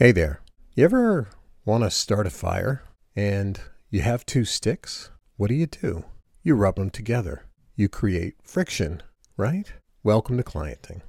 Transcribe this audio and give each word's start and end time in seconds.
Hey 0.00 0.12
there. 0.12 0.42
You 0.76 0.84
ever 0.84 1.26
want 1.64 1.82
to 1.82 1.90
start 1.90 2.28
a 2.28 2.30
fire 2.30 2.84
and 3.16 3.60
you 3.90 4.02
have 4.02 4.24
two 4.24 4.44
sticks? 4.44 5.10
What 5.36 5.48
do 5.48 5.56
you 5.56 5.66
do? 5.66 6.04
You 6.44 6.54
rub 6.54 6.76
them 6.76 6.90
together. 6.90 7.46
You 7.74 7.88
create 7.88 8.36
friction, 8.44 9.02
right? 9.36 9.72
Welcome 10.04 10.36
to 10.36 10.44
Clienting. 10.44 11.00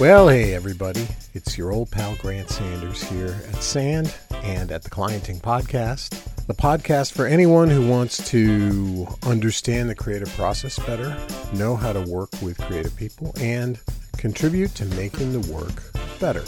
Well, 0.00 0.26
hey 0.26 0.52
everybody. 0.52 1.06
It's 1.32 1.56
your 1.56 1.70
old 1.70 1.92
pal 1.92 2.16
Grant 2.16 2.50
Sanders 2.50 3.04
here 3.04 3.40
at 3.50 3.62
Sand 3.62 4.12
and 4.42 4.72
at 4.72 4.82
the 4.82 4.90
Clienting 4.90 5.40
Podcast. 5.40 6.46
The 6.48 6.54
podcast 6.54 7.12
for 7.12 7.26
anyone 7.26 7.70
who 7.70 7.88
wants 7.88 8.28
to 8.30 9.06
understand 9.22 9.88
the 9.88 9.94
creative 9.94 10.30
process 10.30 10.76
better, 10.80 11.16
know 11.52 11.76
how 11.76 11.92
to 11.92 12.00
work 12.00 12.30
with 12.42 12.58
creative 12.58 12.96
people, 12.96 13.32
and 13.40 13.78
contribute 14.16 14.74
to 14.74 14.84
making 14.86 15.40
the 15.40 15.52
work 15.52 15.84
better. 16.18 16.42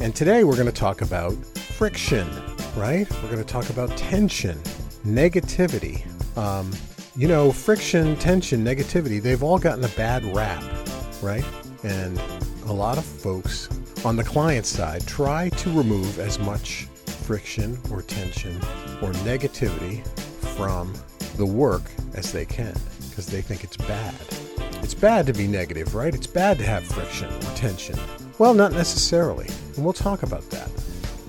And 0.00 0.14
today 0.14 0.44
we're 0.44 0.54
going 0.54 0.66
to 0.66 0.72
talk 0.72 1.02
about 1.02 1.32
friction, 1.56 2.28
right? 2.76 3.10
We're 3.20 3.30
going 3.32 3.38
to 3.38 3.52
talk 3.52 3.68
about 3.68 3.96
tension, 3.96 4.56
negativity. 5.04 6.06
Um, 6.38 6.70
you 7.16 7.26
know, 7.26 7.50
friction, 7.50 8.14
tension, 8.16 8.64
negativity, 8.64 9.20
they've 9.20 9.42
all 9.42 9.58
gotten 9.58 9.84
a 9.84 9.88
bad 9.88 10.24
rap, 10.36 10.62
right? 11.20 11.44
And 11.82 12.16
a 12.66 12.72
lot 12.72 12.96
of 12.96 13.04
folks 13.04 13.68
on 14.04 14.14
the 14.14 14.22
client 14.22 14.66
side 14.66 15.04
try 15.04 15.48
to 15.48 15.70
remove 15.70 16.20
as 16.20 16.38
much 16.38 16.84
friction 17.24 17.76
or 17.90 18.02
tension 18.02 18.56
or 19.02 19.10
negativity 19.24 20.06
from 20.56 20.94
the 21.36 21.46
work 21.46 21.90
as 22.14 22.30
they 22.30 22.46
can 22.46 22.76
because 23.10 23.26
they 23.26 23.42
think 23.42 23.64
it's 23.64 23.76
bad. 23.76 24.14
It's 24.80 24.94
bad 24.94 25.26
to 25.26 25.32
be 25.32 25.48
negative, 25.48 25.96
right? 25.96 26.14
It's 26.14 26.28
bad 26.28 26.58
to 26.58 26.64
have 26.64 26.84
friction 26.84 27.28
or 27.34 27.56
tension. 27.56 27.98
Well, 28.38 28.54
not 28.54 28.70
necessarily. 28.72 29.48
And 29.74 29.84
we'll 29.84 29.92
talk 29.92 30.22
about 30.22 30.48
that, 30.50 30.70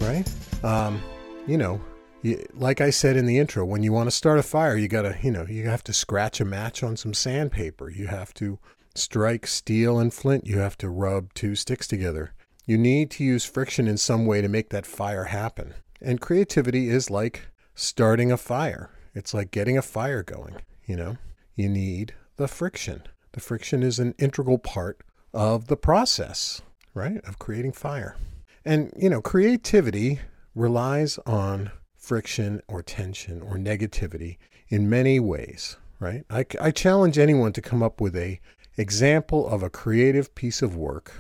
right? 0.02 0.30
Um, 0.64 1.02
you 1.48 1.58
know, 1.58 1.82
you, 2.22 2.46
like 2.54 2.82
I 2.82 2.92
said 2.92 3.18
in 3.18 3.26
the 3.26 3.40
intro, 3.40 3.66
when 3.66 3.82
you 3.82 3.92
want 3.92 4.08
to 4.08 4.16
start 4.16 4.38
a 4.38 4.44
fire, 4.44 4.78
you 4.78 4.88
got 4.88 5.02
to, 5.02 5.18
you 5.24 5.32
know, 5.32 5.46
you 5.50 5.68
have 5.68 5.84
to 5.86 5.94
scratch 5.94 6.40
a 6.40 6.46
match 6.46 6.84
on 6.84 6.96
some 6.98 7.16
sandpaper. 7.16 7.90
You 7.90 8.08
have 8.08 8.32
to 8.36 8.60
strike 8.94 9.48
steel 9.48 9.98
and 9.98 10.14
flint. 10.14 10.46
You 10.46 10.60
have 10.60 10.78
to 10.80 10.90
rub 10.90 11.34
two 11.34 11.56
sticks 11.56 11.88
together. 11.88 12.34
You 12.68 12.78
need 12.78 13.10
to 13.12 13.24
use 13.24 13.44
friction 13.44 13.88
in 13.88 13.98
some 13.98 14.28
way 14.28 14.42
to 14.42 14.48
make 14.48 14.70
that 14.70 14.86
fire 14.86 15.26
happen. 15.26 15.74
And 16.00 16.22
creativity 16.22 16.90
is 16.90 17.10
like 17.10 17.48
starting 17.74 18.32
a 18.32 18.38
fire. 18.38 18.92
It's 19.16 19.34
like 19.34 19.50
getting 19.50 19.80
a 19.80 19.82
fire 19.82 20.22
going, 20.22 20.58
you 20.86 20.96
know? 20.96 21.18
You 21.56 21.70
need 21.70 22.14
the 22.38 22.48
friction. 22.48 23.02
The 23.32 23.40
friction 23.40 23.82
is 23.82 23.98
an 23.98 24.14
integral 24.20 24.60
part 24.60 25.02
of 25.34 25.68
the 25.68 25.78
process 25.78 26.62
right? 27.00 27.24
Of 27.26 27.40
creating 27.40 27.72
fire. 27.72 28.18
And, 28.66 28.94
you 28.98 29.10
know, 29.10 29.22
creativity 29.22 30.20
relies 30.54 31.18
on 31.26 31.72
friction 31.96 32.62
or 32.68 32.84
tension 32.84 33.42
or 33.42 33.56
negativity 33.56 34.38
in 34.68 34.90
many 34.90 35.20
ways, 35.20 35.78
right? 36.00 36.24
I, 36.30 36.46
I 36.60 36.72
challenge 36.72 37.18
anyone 37.18 37.54
to 37.54 37.62
come 37.62 37.82
up 37.82 38.02
with 38.02 38.16
a 38.16 38.40
example 38.78 39.48
of 39.48 39.64
a 39.64 39.70
creative 39.70 40.36
piece 40.36 40.62
of 40.62 40.76
work 40.76 41.14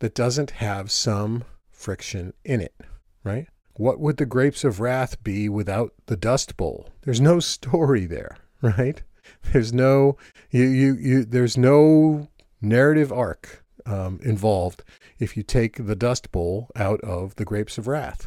that 0.00 0.14
doesn't 0.14 0.52
have 0.52 0.90
some 0.90 1.44
friction 1.70 2.32
in 2.44 2.60
it, 2.60 2.74
right? 3.24 3.46
What 3.74 4.00
would 4.00 4.16
the 4.16 4.26
grapes 4.26 4.64
of 4.64 4.80
wrath 4.80 5.22
be 5.22 5.48
without 5.48 5.94
the 6.06 6.16
dust 6.16 6.56
bowl? 6.56 6.90
There's 7.02 7.20
no 7.20 7.40
story 7.54 8.06
there, 8.06 8.36
right? 8.60 9.02
There's 9.52 9.72
no 9.72 10.16
you 10.50 10.64
you, 10.64 10.94
you 10.94 11.24
there's 11.24 11.56
no 11.56 12.28
narrative 12.60 13.12
arc 13.12 13.61
um, 13.86 14.20
involved 14.22 14.82
if 15.18 15.36
you 15.36 15.42
take 15.42 15.86
the 15.86 15.96
Dust 15.96 16.32
Bowl 16.32 16.68
out 16.76 17.00
of 17.00 17.36
the 17.36 17.44
Grapes 17.44 17.78
of 17.78 17.86
Wrath. 17.86 18.26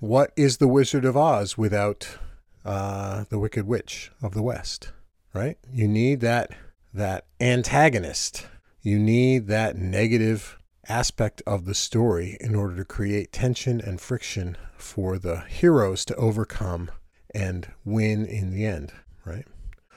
What 0.00 0.32
is 0.36 0.56
the 0.56 0.68
Wizard 0.68 1.04
of 1.04 1.16
Oz 1.16 1.56
without 1.56 2.18
uh, 2.64 3.24
the 3.28 3.38
Wicked 3.38 3.66
Witch 3.66 4.10
of 4.20 4.34
the 4.34 4.42
West? 4.42 4.92
Right? 5.34 5.58
You 5.72 5.88
need 5.88 6.20
that 6.20 6.50
that 6.92 7.26
antagonist. 7.40 8.46
You 8.82 8.98
need 8.98 9.46
that 9.46 9.76
negative 9.76 10.58
aspect 10.88 11.42
of 11.46 11.64
the 11.64 11.74
story 11.74 12.36
in 12.40 12.54
order 12.54 12.76
to 12.76 12.84
create 12.84 13.32
tension 13.32 13.80
and 13.80 14.00
friction 14.00 14.56
for 14.76 15.18
the 15.18 15.40
heroes 15.48 16.04
to 16.06 16.16
overcome 16.16 16.90
and 17.34 17.68
win 17.84 18.26
in 18.26 18.50
the 18.50 18.66
end, 18.66 18.92
right? 19.24 19.46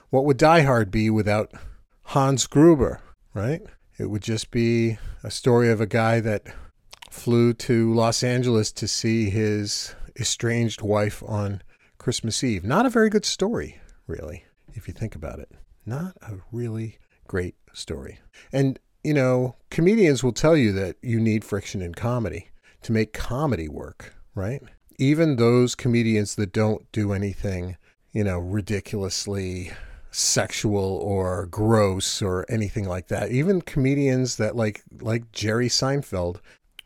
What 0.09 0.25
would 0.25 0.37
Die 0.37 0.61
Hard 0.61 0.91
be 0.91 1.09
without 1.09 1.51
Hans 2.03 2.47
Gruber, 2.47 3.01
right? 3.33 3.61
It 3.97 4.09
would 4.09 4.23
just 4.23 4.51
be 4.51 4.97
a 5.23 5.31
story 5.31 5.69
of 5.69 5.79
a 5.79 5.87
guy 5.87 6.19
that 6.19 6.43
flew 7.09 7.53
to 7.53 7.93
Los 7.93 8.23
Angeles 8.23 8.71
to 8.73 8.87
see 8.89 9.29
his 9.29 9.95
estranged 10.19 10.81
wife 10.81 11.23
on 11.25 11.61
Christmas 11.97 12.43
Eve. 12.43 12.65
Not 12.65 12.85
a 12.85 12.89
very 12.89 13.09
good 13.09 13.23
story, 13.23 13.79
really, 14.05 14.43
if 14.73 14.87
you 14.87 14.93
think 14.93 15.15
about 15.15 15.39
it. 15.39 15.49
Not 15.85 16.17
a 16.21 16.35
really 16.51 16.97
great 17.27 17.55
story. 17.71 18.19
And, 18.51 18.79
you 19.03 19.13
know, 19.13 19.55
comedians 19.69 20.23
will 20.23 20.33
tell 20.33 20.57
you 20.57 20.73
that 20.73 20.97
you 21.01 21.19
need 21.19 21.45
friction 21.45 21.81
in 21.81 21.95
comedy 21.95 22.49
to 22.81 22.91
make 22.91 23.13
comedy 23.13 23.69
work, 23.69 24.13
right? 24.35 24.61
Even 24.99 25.37
those 25.37 25.73
comedians 25.73 26.35
that 26.35 26.51
don't 26.51 26.91
do 26.91 27.13
anything, 27.13 27.77
you 28.11 28.25
know, 28.25 28.39
ridiculously 28.39 29.71
sexual 30.17 30.97
or 30.97 31.45
gross 31.47 32.21
or 32.21 32.45
anything 32.47 32.87
like 32.87 33.07
that. 33.07 33.31
Even 33.31 33.61
comedians 33.61 34.37
that 34.37 34.55
like 34.55 34.81
like 35.01 35.31
Jerry 35.31 35.67
Seinfeld 35.67 36.37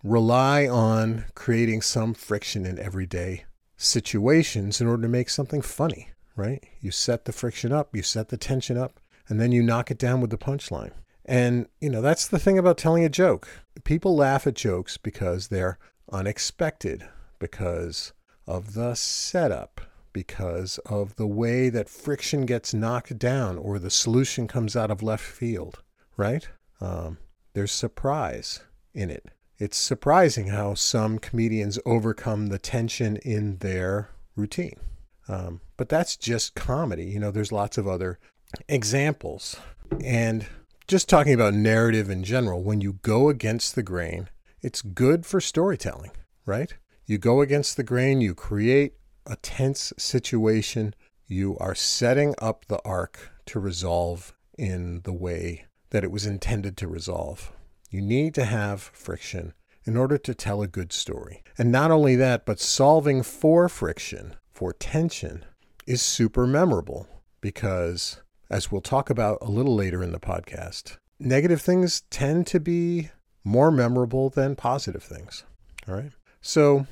rely 0.03 0.67
on 0.67 1.25
creating 1.35 1.81
some 1.81 2.13
friction 2.13 2.65
in 2.65 2.79
everyday 2.79 3.43
situations 3.77 4.81
in 4.81 4.87
order 4.87 5.03
to 5.03 5.07
make 5.07 5.29
something 5.29 5.61
funny, 5.61 6.09
right? 6.35 6.63
You 6.81 6.91
set 6.91 7.25
the 7.25 7.31
friction 7.31 7.71
up, 7.71 7.95
you 7.95 8.01
set 8.01 8.29
the 8.29 8.37
tension 8.37 8.77
up, 8.77 8.99
and 9.27 9.39
then 9.39 9.51
you 9.51 9.61
knock 9.61 9.91
it 9.91 9.99
down 9.99 10.21
with 10.21 10.31
the 10.31 10.37
punchline. 10.37 10.91
And, 11.25 11.67
you 11.79 11.89
know, 11.89 12.01
that's 12.01 12.27
the 12.27 12.39
thing 12.39 12.57
about 12.57 12.77
telling 12.77 13.05
a 13.05 13.09
joke. 13.09 13.47
People 13.83 14.15
laugh 14.15 14.47
at 14.47 14.55
jokes 14.55 14.97
because 14.97 15.49
they're 15.49 15.77
unexpected, 16.11 17.07
because 17.37 18.13
of 18.47 18.73
the 18.73 18.95
setup, 18.95 19.81
because 20.13 20.77
of 20.85 21.15
the 21.15 21.27
way 21.27 21.69
that 21.69 21.89
friction 21.89 22.45
gets 22.45 22.73
knocked 22.73 23.17
down 23.17 23.57
or 23.57 23.79
the 23.79 23.89
solution 23.89 24.47
comes 24.47 24.75
out 24.75 24.91
of 24.91 25.03
left 25.03 25.23
field, 25.23 25.81
right? 26.17 26.47
Um, 26.81 27.17
there's 27.53 27.71
surprise 27.71 28.61
in 28.93 29.09
it. 29.09 29.25
It's 29.57 29.77
surprising 29.77 30.47
how 30.47 30.73
some 30.73 31.19
comedians 31.19 31.79
overcome 31.85 32.47
the 32.47 32.59
tension 32.59 33.17
in 33.17 33.57
their 33.57 34.09
routine. 34.35 34.79
Um, 35.27 35.61
but 35.77 35.89
that's 35.89 36.15
just 36.15 36.55
comedy. 36.55 37.05
You 37.05 37.19
know, 37.19 37.31
there's 37.31 37.51
lots 37.51 37.77
of 37.77 37.87
other 37.87 38.19
examples. 38.67 39.57
And 40.03 40.47
just 40.87 41.09
talking 41.09 41.33
about 41.33 41.53
narrative 41.53 42.09
in 42.09 42.23
general, 42.23 42.63
when 42.63 42.81
you 42.81 42.93
go 43.01 43.29
against 43.29 43.75
the 43.75 43.83
grain, 43.83 44.29
it's 44.61 44.81
good 44.81 45.25
for 45.25 45.39
storytelling, 45.39 46.11
right? 46.45 46.73
You 47.05 47.17
go 47.17 47.41
against 47.41 47.75
the 47.75 47.83
grain, 47.83 48.21
you 48.21 48.33
create 48.33 48.93
a 49.29 49.35
tense 49.37 49.93
situation, 49.97 50.93
you 51.27 51.55
are 51.59 51.75
setting 51.75 52.33
up 52.39 52.65
the 52.65 52.81
arc 52.83 53.31
to 53.45 53.59
resolve 53.59 54.33
in 54.57 55.01
the 55.03 55.13
way 55.13 55.65
that 55.91 56.03
it 56.03 56.11
was 56.11 56.25
intended 56.25 56.75
to 56.77 56.87
resolve. 56.87 57.53
You 57.89 58.01
need 58.01 58.33
to 58.35 58.45
have 58.45 58.81
friction 58.81 59.53
in 59.85 59.95
order 59.95 60.17
to 60.17 60.33
tell 60.33 60.61
a 60.61 60.67
good 60.67 60.91
story. 60.91 61.43
And 61.57 61.71
not 61.71 61.91
only 61.91 62.15
that, 62.15 62.45
but 62.45 62.59
solving 62.59 63.23
for 63.23 63.69
friction, 63.69 64.35
for 64.51 64.73
tension, 64.73 65.45
is 65.87 66.01
super 66.01 66.45
memorable 66.45 67.07
because, 67.41 68.21
as 68.49 68.71
we'll 68.71 68.81
talk 68.81 69.09
about 69.09 69.37
a 69.41 69.49
little 69.49 69.75
later 69.75 70.03
in 70.03 70.11
the 70.11 70.19
podcast, 70.19 70.97
negative 71.19 71.61
things 71.61 72.01
tend 72.09 72.45
to 72.47 72.59
be 72.59 73.09
more 73.43 73.71
memorable 73.71 74.29
than 74.29 74.55
positive 74.55 75.03
things. 75.03 75.43
All 75.87 75.95
right. 75.95 76.11
So, 76.41 76.85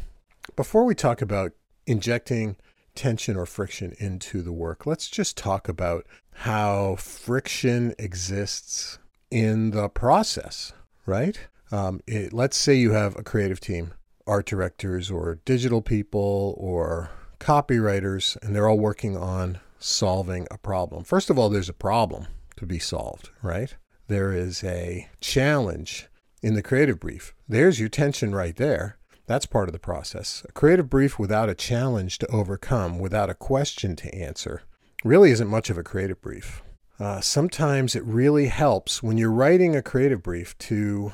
before 0.56 0.86
we 0.86 0.96
talk 0.96 1.22
about 1.22 1.52
injecting 1.88 2.58
tension 2.94 3.36
or 3.36 3.46
friction 3.46 3.96
into 4.00 4.42
the 4.42 4.52
work, 4.52 4.86
let's 4.86 5.08
just 5.08 5.38
talk 5.38 5.68
about 5.68 6.06
how 6.34 6.96
friction 6.98 7.96
exists 7.98 9.00
in 9.32 9.72
the 9.72 9.90
process, 9.90 10.74
right? 11.06 11.40
Um, 11.72 12.02
it, 12.06 12.34
let's 12.34 12.58
say 12.58 12.76
you 12.76 12.92
have 12.92 13.18
a 13.18 13.24
creative 13.24 13.60
team, 13.60 13.94
art 14.26 14.46
directors 14.46 15.10
or 15.10 15.40
digital 15.46 15.82
people 15.82 16.56
or 16.58 17.10
copywriters, 17.40 18.38
and 18.42 18.56
they're 18.56 18.68
all 18.68 18.80
working 18.80 19.18
on 19.18 19.60
solving 19.80 20.48
a 20.52 20.58
problem. 20.58 21.04
First 21.04 21.30
of 21.30 21.38
all, 21.38 21.50
there's 21.50 21.70
a 21.70 21.74
problem 21.74 22.28
to 22.58 22.66
be 22.66 22.80
solved, 22.80 23.30
right? 23.42 23.76
There 24.08 24.34
is 24.34 24.64
a 24.64 25.10
challenge 25.22 26.08
in 26.42 26.54
the 26.54 26.64
creative 26.64 27.00
brief. 27.00 27.34
There's 27.48 27.80
your 27.80 27.90
tension 27.90 28.34
right 28.34 28.56
there. 28.56 28.98
That's 29.28 29.46
part 29.46 29.68
of 29.68 29.74
the 29.74 29.80
process. 29.80 30.44
A 30.48 30.54
creative 30.54 30.90
brief 30.90 31.20
without 31.20 31.50
a 31.50 31.56
challenge 31.56 32.18
to 32.20 32.28
overcome, 32.28 32.98
without 32.98 33.30
a 33.30 33.36
question 33.36 33.98
to 33.98 34.16
answer, 34.16 34.62
really 35.04 35.32
isn't 35.32 35.50
much 35.50 35.70
of 35.70 35.78
a 35.78 35.84
creative 35.84 36.22
brief. 36.22 36.62
Uh, 36.98 37.20
sometimes 37.20 37.94
it 37.94 38.04
really 38.06 38.48
helps 38.48 39.04
when 39.04 39.18
you're 39.18 39.30
writing 39.30 39.76
a 39.76 39.82
creative 39.82 40.24
brief 40.24 40.58
to 40.58 41.12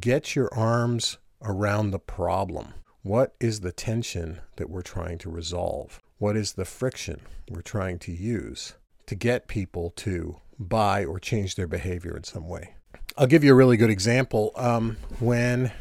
get 0.00 0.34
your 0.34 0.52
arms 0.54 1.18
around 1.42 1.90
the 1.90 1.98
problem. 1.98 2.72
What 3.02 3.34
is 3.40 3.60
the 3.60 3.72
tension 3.72 4.40
that 4.56 4.70
we're 4.70 4.82
trying 4.82 5.18
to 5.18 5.30
resolve? 5.30 6.00
What 6.18 6.36
is 6.36 6.54
the 6.54 6.64
friction 6.64 7.20
we're 7.50 7.60
trying 7.60 7.98
to 8.00 8.12
use 8.12 8.74
to 9.06 9.14
get 9.14 9.48
people 9.48 9.90
to 9.96 10.36
buy 10.58 11.04
or 11.04 11.18
change 11.18 11.56
their 11.56 11.66
behavior 11.66 12.16
in 12.16 12.24
some 12.24 12.48
way? 12.48 12.74
I'll 13.18 13.26
give 13.26 13.44
you 13.44 13.52
a 13.52 13.56
really 13.56 13.76
good 13.76 13.90
example. 13.90 14.52
Um, 14.56 14.96
when 15.18 15.72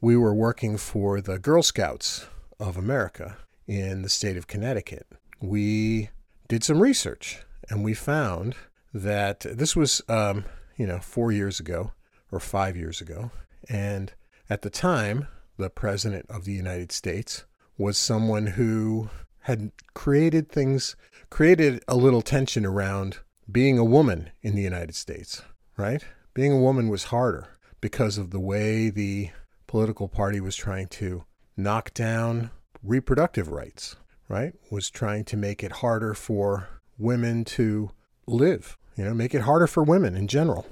we 0.00 0.16
were 0.16 0.34
working 0.34 0.76
for 0.76 1.20
the 1.20 1.38
Girl 1.38 1.62
Scouts 1.62 2.26
of 2.60 2.76
America 2.76 3.36
in 3.66 4.02
the 4.02 4.08
state 4.08 4.36
of 4.36 4.46
Connecticut, 4.46 5.06
we 5.40 6.10
did 6.48 6.64
some 6.64 6.80
research 6.80 7.40
and 7.68 7.84
we 7.84 7.94
found 7.94 8.54
that 8.94 9.40
this 9.40 9.76
was, 9.76 10.00
um, 10.08 10.44
you 10.76 10.86
know, 10.86 10.98
four 11.00 11.32
years 11.32 11.60
ago 11.60 11.92
or 12.32 12.40
five 12.40 12.76
years 12.76 13.00
ago. 13.00 13.30
And 13.68 14.12
at 14.48 14.62
the 14.62 14.70
time, 14.70 15.26
the 15.56 15.68
President 15.68 16.26
of 16.30 16.44
the 16.44 16.52
United 16.52 16.92
States 16.92 17.44
was 17.76 17.98
someone 17.98 18.46
who 18.46 19.10
had 19.40 19.72
created 19.94 20.48
things, 20.48 20.96
created 21.30 21.82
a 21.88 21.96
little 21.96 22.22
tension 22.22 22.64
around 22.64 23.18
being 23.50 23.78
a 23.78 23.84
woman 23.84 24.30
in 24.42 24.54
the 24.54 24.62
United 24.62 24.94
States, 24.94 25.42
right? 25.76 26.04
Being 26.34 26.52
a 26.52 26.60
woman 26.60 26.88
was 26.88 27.04
harder 27.04 27.58
because 27.80 28.18
of 28.18 28.30
the 28.30 28.40
way 28.40 28.90
the 28.90 29.30
political 29.68 30.08
party 30.08 30.40
was 30.40 30.56
trying 30.56 30.88
to 30.88 31.24
knock 31.56 31.94
down 31.94 32.50
reproductive 32.82 33.48
rights, 33.48 33.94
right? 34.28 34.54
Was 34.70 34.90
trying 34.90 35.24
to 35.26 35.36
make 35.36 35.62
it 35.62 35.70
harder 35.70 36.14
for 36.14 36.68
women 36.98 37.44
to 37.44 37.90
live, 38.26 38.76
you 38.96 39.04
know, 39.04 39.14
make 39.14 39.34
it 39.34 39.42
harder 39.42 39.68
for 39.68 39.84
women 39.84 40.16
in 40.16 40.26
general, 40.26 40.66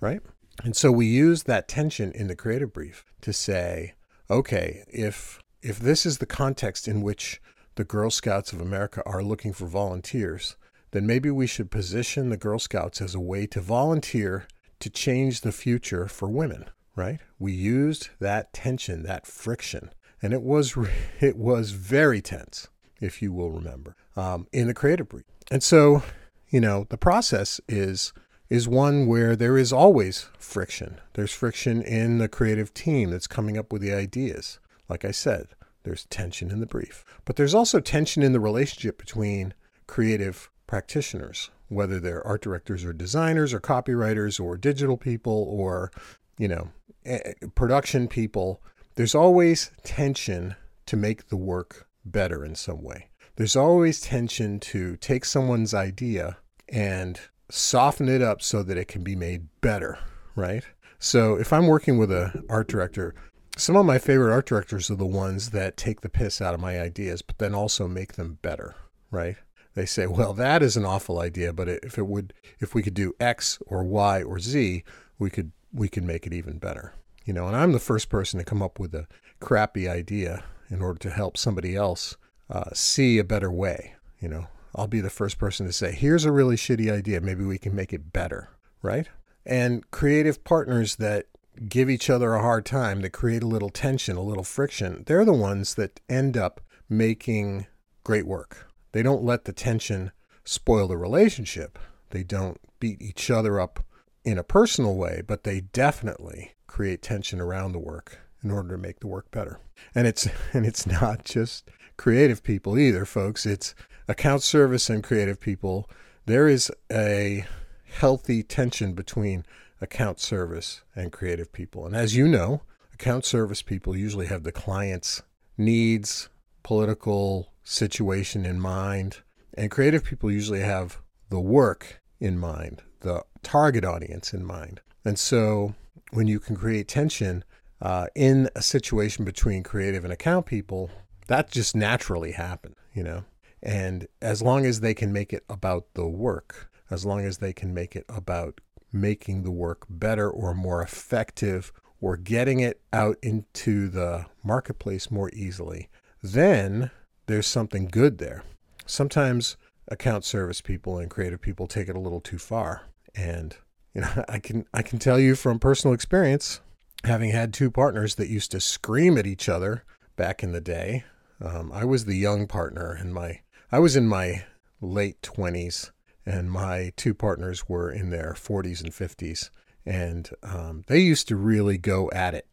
right? 0.00 0.20
And 0.62 0.76
so 0.76 0.92
we 0.92 1.06
use 1.06 1.44
that 1.44 1.68
tension 1.68 2.12
in 2.12 2.26
the 2.26 2.36
creative 2.36 2.72
brief 2.72 3.06
to 3.22 3.32
say, 3.32 3.94
okay, 4.30 4.84
if 4.88 5.40
if 5.62 5.78
this 5.78 6.04
is 6.04 6.18
the 6.18 6.26
context 6.26 6.88
in 6.88 7.02
which 7.02 7.40
the 7.76 7.84
Girl 7.84 8.10
Scouts 8.10 8.52
of 8.52 8.60
America 8.60 9.02
are 9.06 9.22
looking 9.22 9.52
for 9.52 9.66
volunteers, 9.66 10.56
then 10.90 11.06
maybe 11.06 11.30
we 11.30 11.46
should 11.46 11.70
position 11.70 12.28
the 12.28 12.36
Girl 12.36 12.58
Scouts 12.58 13.00
as 13.00 13.14
a 13.14 13.20
way 13.20 13.46
to 13.46 13.60
volunteer 13.60 14.46
to 14.80 14.90
change 14.90 15.40
the 15.40 15.52
future 15.52 16.08
for 16.08 16.28
women, 16.28 16.66
right? 16.96 17.20
We 17.38 17.52
used 17.52 18.10
that 18.20 18.52
tension, 18.52 19.02
that 19.04 19.26
friction, 19.26 19.90
and 20.20 20.32
it 20.32 20.42
was 20.42 20.76
it 21.20 21.36
was 21.36 21.70
very 21.70 22.20
tense, 22.20 22.68
if 23.00 23.22
you 23.22 23.32
will 23.32 23.50
remember, 23.50 23.96
um, 24.16 24.46
in 24.52 24.68
the 24.68 24.74
creative 24.74 25.08
brief. 25.08 25.24
And 25.50 25.62
so, 25.62 26.02
you 26.48 26.60
know, 26.60 26.86
the 26.88 26.98
process 26.98 27.60
is 27.68 28.12
is 28.48 28.68
one 28.68 29.06
where 29.06 29.34
there 29.34 29.56
is 29.56 29.72
always 29.72 30.28
friction. 30.38 31.00
There's 31.14 31.32
friction 31.32 31.80
in 31.80 32.18
the 32.18 32.28
creative 32.28 32.74
team 32.74 33.10
that's 33.10 33.26
coming 33.26 33.56
up 33.56 33.72
with 33.72 33.80
the 33.80 33.94
ideas. 33.94 34.60
Like 34.90 35.06
I 35.06 35.10
said, 35.10 35.46
there's 35.84 36.04
tension 36.06 36.50
in 36.50 36.60
the 36.60 36.66
brief, 36.66 37.02
but 37.24 37.36
there's 37.36 37.54
also 37.54 37.80
tension 37.80 38.22
in 38.22 38.32
the 38.32 38.40
relationship 38.40 38.98
between 38.98 39.54
creative 39.86 40.50
practitioners, 40.66 41.50
whether 41.68 41.98
they're 41.98 42.26
art 42.26 42.42
directors 42.42 42.84
or 42.84 42.92
designers 42.92 43.54
or 43.54 43.60
copywriters 43.60 44.38
or 44.38 44.56
digital 44.56 44.96
people 44.96 45.46
or, 45.48 45.90
you 46.38 46.48
know, 46.48 46.68
Eh, 47.04 47.32
production 47.54 48.08
people. 48.08 48.60
There's 48.94 49.14
always 49.14 49.70
tension 49.82 50.54
to 50.86 50.96
make 50.96 51.28
the 51.28 51.36
work 51.36 51.88
better 52.04 52.44
in 52.44 52.54
some 52.54 52.82
way. 52.82 53.08
There's 53.36 53.56
always 53.56 54.00
tension 54.00 54.60
to 54.60 54.96
take 54.96 55.24
someone's 55.24 55.72
idea 55.72 56.36
and 56.68 57.18
soften 57.50 58.08
it 58.08 58.22
up 58.22 58.42
so 58.42 58.62
that 58.62 58.76
it 58.76 58.88
can 58.88 59.02
be 59.02 59.16
made 59.16 59.48
better, 59.60 59.98
right? 60.36 60.64
So 60.98 61.34
if 61.34 61.52
I'm 61.52 61.66
working 61.66 61.98
with 61.98 62.12
an 62.12 62.44
art 62.48 62.68
director, 62.68 63.14
some 63.56 63.76
of 63.76 63.86
my 63.86 63.98
favorite 63.98 64.32
art 64.32 64.46
directors 64.46 64.90
are 64.90 64.96
the 64.96 65.06
ones 65.06 65.50
that 65.50 65.76
take 65.76 66.02
the 66.02 66.08
piss 66.08 66.40
out 66.40 66.54
of 66.54 66.60
my 66.60 66.80
ideas, 66.80 67.22
but 67.22 67.38
then 67.38 67.54
also 67.54 67.88
make 67.88 68.14
them 68.14 68.38
better, 68.42 68.74
right? 69.10 69.36
They 69.74 69.86
say, 69.86 70.06
well, 70.06 70.34
that 70.34 70.62
is 70.62 70.76
an 70.76 70.84
awful 70.84 71.18
idea, 71.18 71.52
but 71.52 71.68
if 71.68 71.98
it 71.98 72.06
would, 72.06 72.34
if 72.60 72.74
we 72.74 72.82
could 72.82 72.94
do 72.94 73.14
X 73.18 73.58
or 73.66 73.82
Y 73.82 74.22
or 74.22 74.38
Z, 74.38 74.84
we 75.18 75.30
could 75.30 75.52
we 75.72 75.88
can 75.88 76.06
make 76.06 76.26
it 76.26 76.32
even 76.32 76.58
better, 76.58 76.94
you 77.24 77.32
know. 77.32 77.46
And 77.46 77.56
I'm 77.56 77.72
the 77.72 77.78
first 77.78 78.08
person 78.08 78.38
to 78.38 78.44
come 78.44 78.62
up 78.62 78.78
with 78.78 78.94
a 78.94 79.06
crappy 79.40 79.88
idea 79.88 80.44
in 80.70 80.82
order 80.82 80.98
to 81.00 81.10
help 81.10 81.36
somebody 81.36 81.76
else 81.76 82.16
uh, 82.50 82.70
see 82.72 83.18
a 83.18 83.24
better 83.24 83.50
way, 83.50 83.94
you 84.20 84.28
know. 84.28 84.46
I'll 84.74 84.86
be 84.86 85.00
the 85.00 85.10
first 85.10 85.38
person 85.38 85.66
to 85.66 85.72
say, 85.72 85.92
here's 85.92 86.24
a 86.24 86.32
really 86.32 86.56
shitty 86.56 86.90
idea. 86.90 87.20
Maybe 87.20 87.44
we 87.44 87.58
can 87.58 87.74
make 87.74 87.92
it 87.92 88.12
better, 88.12 88.48
right? 88.80 89.06
And 89.44 89.90
creative 89.90 90.44
partners 90.44 90.96
that 90.96 91.26
give 91.68 91.90
each 91.90 92.08
other 92.08 92.32
a 92.34 92.40
hard 92.40 92.64
time, 92.64 93.02
that 93.02 93.10
create 93.10 93.42
a 93.42 93.48
little 93.48 93.68
tension, 93.68 94.16
a 94.16 94.22
little 94.22 94.44
friction, 94.44 95.04
they're 95.06 95.24
the 95.24 95.32
ones 95.32 95.74
that 95.74 96.00
end 96.08 96.36
up 96.36 96.60
making 96.88 97.66
great 98.04 98.26
work. 98.26 98.68
They 98.92 99.02
don't 99.02 99.24
let 99.24 99.44
the 99.44 99.52
tension 99.52 100.12
spoil 100.44 100.88
the 100.88 100.96
relationship. 100.96 101.78
They 102.10 102.22
don't 102.22 102.58
beat 102.80 103.00
each 103.02 103.30
other 103.30 103.60
up 103.60 103.84
in 104.24 104.38
a 104.38 104.44
personal 104.44 104.94
way, 104.94 105.22
but 105.26 105.44
they 105.44 105.60
definitely 105.60 106.52
create 106.66 107.02
tension 107.02 107.40
around 107.40 107.72
the 107.72 107.78
work 107.78 108.18
in 108.42 108.50
order 108.50 108.70
to 108.70 108.78
make 108.78 109.00
the 109.00 109.06
work 109.06 109.30
better. 109.30 109.60
And 109.94 110.06
it's 110.06 110.28
and 110.52 110.66
it's 110.66 110.86
not 110.86 111.24
just 111.24 111.68
creative 111.96 112.42
people 112.42 112.78
either, 112.78 113.04
folks. 113.04 113.46
It's 113.46 113.74
account 114.08 114.42
service 114.42 114.90
and 114.90 115.02
creative 115.02 115.40
people, 115.40 115.88
there 116.26 116.48
is 116.48 116.70
a 116.90 117.46
healthy 117.84 118.42
tension 118.42 118.94
between 118.94 119.44
account 119.80 120.20
service 120.20 120.82
and 120.94 121.12
creative 121.12 121.52
people. 121.52 121.86
And 121.86 121.96
as 121.96 122.14
you 122.14 122.28
know, 122.28 122.62
account 122.94 123.24
service 123.24 123.62
people 123.62 123.96
usually 123.96 124.26
have 124.26 124.44
the 124.44 124.52
client's 124.52 125.22
needs, 125.58 126.28
political 126.62 127.52
situation 127.64 128.44
in 128.44 128.60
mind, 128.60 129.18
and 129.54 129.70
creative 129.70 130.04
people 130.04 130.30
usually 130.30 130.60
have 130.60 131.00
the 131.28 131.40
work 131.40 132.01
in 132.22 132.38
mind, 132.38 132.82
the 133.00 133.24
target 133.42 133.84
audience 133.84 134.32
in 134.32 134.44
mind. 134.44 134.80
And 135.04 135.18
so 135.18 135.74
when 136.12 136.28
you 136.28 136.38
can 136.38 136.54
create 136.54 136.86
tension 136.86 137.44
uh, 137.80 138.06
in 138.14 138.48
a 138.54 138.62
situation 138.62 139.24
between 139.24 139.64
creative 139.64 140.04
and 140.04 140.12
account 140.12 140.46
people, 140.46 140.90
that 141.26 141.50
just 141.50 141.74
naturally 141.74 142.32
happens, 142.32 142.76
you 142.94 143.02
know. 143.02 143.24
And 143.62 144.06
as 144.20 144.40
long 144.40 144.64
as 144.64 144.80
they 144.80 144.94
can 144.94 145.12
make 145.12 145.32
it 145.32 145.44
about 145.48 145.86
the 145.94 146.06
work, 146.06 146.70
as 146.90 147.04
long 147.04 147.24
as 147.24 147.38
they 147.38 147.52
can 147.52 147.74
make 147.74 147.96
it 147.96 148.04
about 148.08 148.60
making 148.92 149.42
the 149.42 149.50
work 149.50 149.86
better 149.88 150.30
or 150.30 150.54
more 150.54 150.82
effective 150.82 151.72
or 152.00 152.16
getting 152.16 152.60
it 152.60 152.80
out 152.92 153.16
into 153.22 153.88
the 153.88 154.26
marketplace 154.44 155.10
more 155.10 155.30
easily, 155.32 155.88
then 156.22 156.90
there's 157.26 157.46
something 157.46 157.86
good 157.86 158.18
there. 158.18 158.44
Sometimes 158.86 159.56
account 159.92 160.24
service 160.24 160.60
people 160.60 160.98
and 160.98 161.10
creative 161.10 161.40
people 161.40 161.66
take 161.66 161.88
it 161.88 161.96
a 161.96 162.00
little 162.00 162.20
too 162.20 162.38
far. 162.38 162.82
And 163.14 163.56
you 163.94 164.00
know, 164.00 164.24
I 164.28 164.38
can 164.38 164.64
I 164.72 164.82
can 164.82 164.98
tell 164.98 165.18
you 165.18 165.36
from 165.36 165.58
personal 165.58 165.94
experience, 165.94 166.60
having 167.04 167.30
had 167.30 167.52
two 167.52 167.70
partners 167.70 168.16
that 168.16 168.28
used 168.28 168.50
to 168.52 168.60
scream 168.60 169.18
at 169.18 169.26
each 169.26 169.48
other 169.48 169.84
back 170.16 170.42
in 170.42 170.52
the 170.52 170.60
day. 170.60 171.04
Um, 171.40 171.72
I 171.72 171.84
was 171.84 172.04
the 172.04 172.16
young 172.16 172.46
partner, 172.46 172.92
and 172.92 173.12
my 173.12 173.40
I 173.70 173.78
was 173.78 173.96
in 173.96 174.06
my 174.08 174.44
late 174.80 175.20
20s, 175.22 175.90
and 176.26 176.50
my 176.50 176.92
two 176.96 177.14
partners 177.14 177.68
were 177.68 177.90
in 177.90 178.10
their 178.10 178.34
40s 178.36 178.82
and 178.82 178.92
50s. 178.92 179.50
And 179.84 180.30
um, 180.42 180.84
they 180.86 181.00
used 181.00 181.26
to 181.28 181.36
really 181.36 181.78
go 181.78 182.10
at 182.12 182.34
it. 182.34 182.46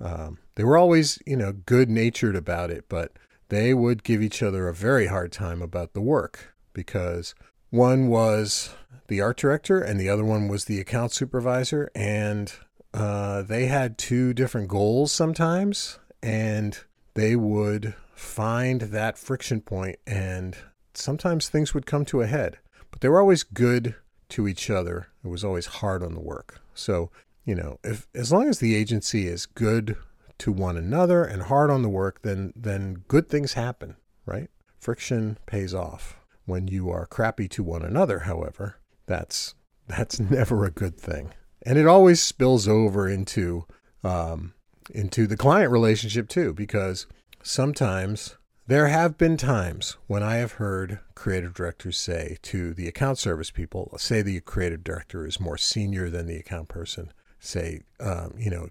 Um, 0.00 0.38
they 0.56 0.64
were 0.64 0.76
always, 0.76 1.20
you 1.26 1.36
know, 1.36 1.52
good 1.52 1.88
natured 1.88 2.34
about 2.34 2.70
it, 2.70 2.86
but 2.88 3.12
they 3.50 3.72
would 3.72 4.02
give 4.02 4.22
each 4.22 4.42
other 4.42 4.66
a 4.66 4.74
very 4.74 5.06
hard 5.06 5.30
time 5.30 5.62
about 5.62 5.92
the 5.92 6.00
work 6.00 6.51
because 6.72 7.34
one 7.70 8.08
was 8.08 8.74
the 9.08 9.20
art 9.20 9.36
director 9.36 9.80
and 9.80 9.98
the 9.98 10.08
other 10.08 10.24
one 10.24 10.48
was 10.48 10.66
the 10.66 10.80
account 10.80 11.12
supervisor. 11.12 11.90
And 11.94 12.52
uh, 12.94 13.42
they 13.42 13.66
had 13.66 13.98
two 13.98 14.34
different 14.34 14.68
goals 14.68 15.12
sometimes. 15.12 15.98
And 16.22 16.78
they 17.14 17.36
would 17.36 17.94
find 18.14 18.82
that 18.82 19.18
friction 19.18 19.60
point 19.60 19.98
and 20.06 20.56
sometimes 20.94 21.48
things 21.48 21.74
would 21.74 21.86
come 21.86 22.04
to 22.06 22.20
a 22.20 22.26
head. 22.26 22.58
But 22.90 23.00
they 23.00 23.08
were 23.08 23.20
always 23.20 23.42
good 23.42 23.96
to 24.30 24.48
each 24.48 24.70
other. 24.70 25.08
It 25.24 25.28
was 25.28 25.44
always 25.44 25.66
hard 25.66 26.02
on 26.02 26.14
the 26.14 26.20
work. 26.20 26.60
So, 26.74 27.10
you 27.44 27.54
know, 27.54 27.78
if 27.82 28.06
as 28.14 28.32
long 28.32 28.48
as 28.48 28.58
the 28.58 28.74
agency 28.74 29.26
is 29.26 29.46
good 29.46 29.96
to 30.38 30.52
one 30.52 30.76
another 30.76 31.24
and 31.24 31.42
hard 31.42 31.70
on 31.70 31.82
the 31.82 31.88
work, 31.88 32.22
then 32.22 32.52
then 32.56 33.04
good 33.08 33.28
things 33.28 33.52
happen, 33.54 33.96
right? 34.26 34.48
Friction 34.78 35.38
pays 35.46 35.74
off. 35.74 36.18
When 36.44 36.68
you 36.68 36.90
are 36.90 37.06
crappy 37.06 37.48
to 37.48 37.62
one 37.62 37.82
another, 37.82 38.20
however, 38.20 38.76
that's 39.06 39.54
that's 39.86 40.18
never 40.30 40.64
a 40.64 40.70
good 40.70 40.98
thing. 40.98 41.32
And 41.64 41.78
it 41.78 41.86
always 41.86 42.20
spills 42.20 42.66
over 42.66 43.08
into 43.08 43.66
um, 44.02 44.54
into 44.90 45.26
the 45.26 45.36
client 45.36 45.70
relationship 45.70 46.28
too, 46.28 46.52
because 46.52 47.06
sometimes 47.42 48.36
there 48.66 48.88
have 48.88 49.18
been 49.18 49.36
times 49.36 49.96
when 50.06 50.22
I 50.22 50.36
have 50.36 50.52
heard 50.52 51.00
creative 51.14 51.54
directors 51.54 51.98
say 51.98 52.38
to 52.42 52.72
the 52.72 52.88
account 52.88 53.18
service 53.18 53.50
people, 53.50 53.92
say 53.98 54.22
the 54.22 54.40
creative 54.40 54.84
director 54.84 55.26
is 55.26 55.40
more 55.40 55.58
senior 55.58 56.08
than 56.08 56.26
the 56.26 56.36
account 56.36 56.68
person, 56.68 57.12
say, 57.40 57.82
um, 58.00 58.34
you 58.38 58.50
know, 58.50 58.68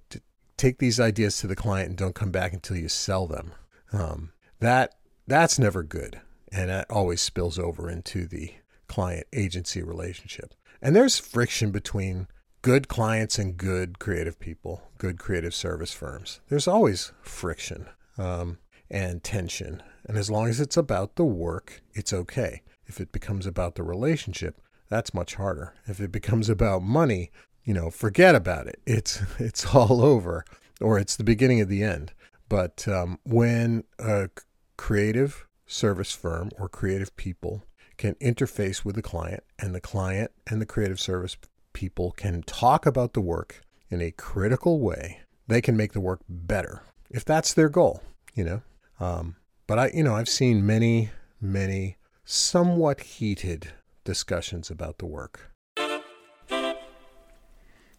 take 0.57 0.79
these 0.79 0.99
ideas 0.99 1.37
to 1.39 1.47
the 1.47 1.55
client 1.55 1.89
and 1.89 1.97
don't 1.97 2.15
come 2.15 2.31
back 2.31 2.53
until 2.53 2.77
you 2.77 2.87
sell 2.87 3.27
them. 3.27 3.51
Um, 3.91 4.31
that 4.59 4.95
that's 5.27 5.59
never 5.59 5.83
good, 5.83 6.21
and 6.51 6.69
that 6.69 6.89
always 6.89 7.21
spills 7.21 7.57
over 7.57 7.89
into 7.89 8.27
the 8.27 8.53
client 8.87 9.25
agency 9.33 9.81
relationship. 9.81 10.53
And 10.81 10.95
there's 10.95 11.17
friction 11.17 11.71
between 11.71 12.27
good 12.61 12.87
clients 12.87 13.39
and 13.39 13.57
good 13.57 13.99
creative 13.99 14.39
people, 14.39 14.89
good 14.97 15.17
creative 15.17 15.53
service 15.53 15.93
firms. 15.93 16.41
There's 16.49 16.67
always 16.67 17.11
friction 17.21 17.87
um, 18.17 18.57
and 18.89 19.23
tension. 19.23 19.81
And 20.07 20.17
as 20.17 20.29
long 20.29 20.47
as 20.47 20.59
it's 20.59 20.77
about 20.77 21.15
the 21.15 21.25
work, 21.25 21.81
it's 21.93 22.13
okay. 22.13 22.61
If 22.85 22.99
it 22.99 23.11
becomes 23.11 23.45
about 23.45 23.75
the 23.75 23.83
relationship, 23.83 24.59
that's 24.89 25.13
much 25.13 25.35
harder. 25.35 25.73
If 25.85 26.01
it 26.01 26.11
becomes 26.11 26.49
about 26.49 26.83
money, 26.83 27.31
you 27.63 27.73
know, 27.73 27.89
forget 27.89 28.35
about 28.35 28.67
it. 28.67 28.81
It's 28.85 29.21
it's 29.39 29.73
all 29.73 30.01
over, 30.01 30.43
or 30.81 30.99
it's 30.99 31.15
the 31.15 31.23
beginning 31.23 31.61
of 31.61 31.69
the 31.69 31.83
end. 31.83 32.13
But 32.49 32.85
um, 32.87 33.19
when 33.23 33.85
a 33.97 34.29
creative 34.77 35.47
service 35.71 36.11
firm 36.11 36.49
or 36.59 36.67
creative 36.67 37.15
people 37.15 37.63
can 37.97 38.15
interface 38.15 38.83
with 38.83 38.95
the 38.95 39.01
client, 39.01 39.43
and 39.59 39.73
the 39.73 39.81
client 39.81 40.31
and 40.47 40.61
the 40.61 40.65
creative 40.65 40.99
service 40.99 41.37
people 41.73 42.11
can 42.11 42.43
talk 42.43 42.85
about 42.85 43.13
the 43.13 43.21
work 43.21 43.61
in 43.89 44.01
a 44.01 44.11
critical 44.11 44.79
way, 44.79 45.19
they 45.47 45.61
can 45.61 45.77
make 45.77 45.93
the 45.93 45.99
work 45.99 46.21
better 46.27 46.81
if 47.09 47.23
that's 47.25 47.53
their 47.53 47.69
goal. 47.69 48.01
You 48.33 48.43
know, 48.43 48.61
um, 48.99 49.35
but 49.67 49.77
I, 49.77 49.91
you 49.93 50.03
know, 50.03 50.15
I've 50.15 50.29
seen 50.29 50.65
many, 50.65 51.09
many 51.39 51.97
somewhat 52.23 53.01
heated 53.01 53.73
discussions 54.03 54.69
about 54.69 54.97
the 54.97 55.05
work. 55.05 55.51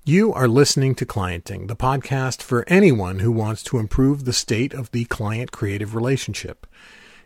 You 0.04 0.32
are 0.32 0.48
listening 0.48 0.96
to 0.96 1.06
Clienting, 1.06 1.68
the 1.68 1.76
podcast 1.76 2.42
for 2.42 2.64
anyone 2.66 3.20
who 3.20 3.30
wants 3.30 3.62
to 3.64 3.78
improve 3.78 4.24
the 4.24 4.32
state 4.32 4.74
of 4.74 4.90
the 4.90 5.04
client 5.04 5.52
creative 5.52 5.94
relationship. 5.94 6.66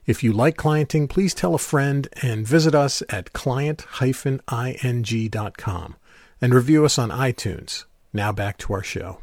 If 0.06 0.22
you 0.22 0.32
like 0.32 0.56
clienting, 0.56 1.08
please 1.08 1.34
tell 1.34 1.56
a 1.56 1.58
friend 1.58 2.06
and 2.22 2.46
visit 2.46 2.76
us 2.76 3.02
at 3.08 3.32
client-ing.com 3.32 5.96
and 6.40 6.54
review 6.54 6.84
us 6.84 6.96
on 6.96 7.10
iTunes. 7.10 7.86
Now 8.12 8.30
back 8.30 8.56
to 8.58 8.72
our 8.72 8.84
show. 8.84 9.18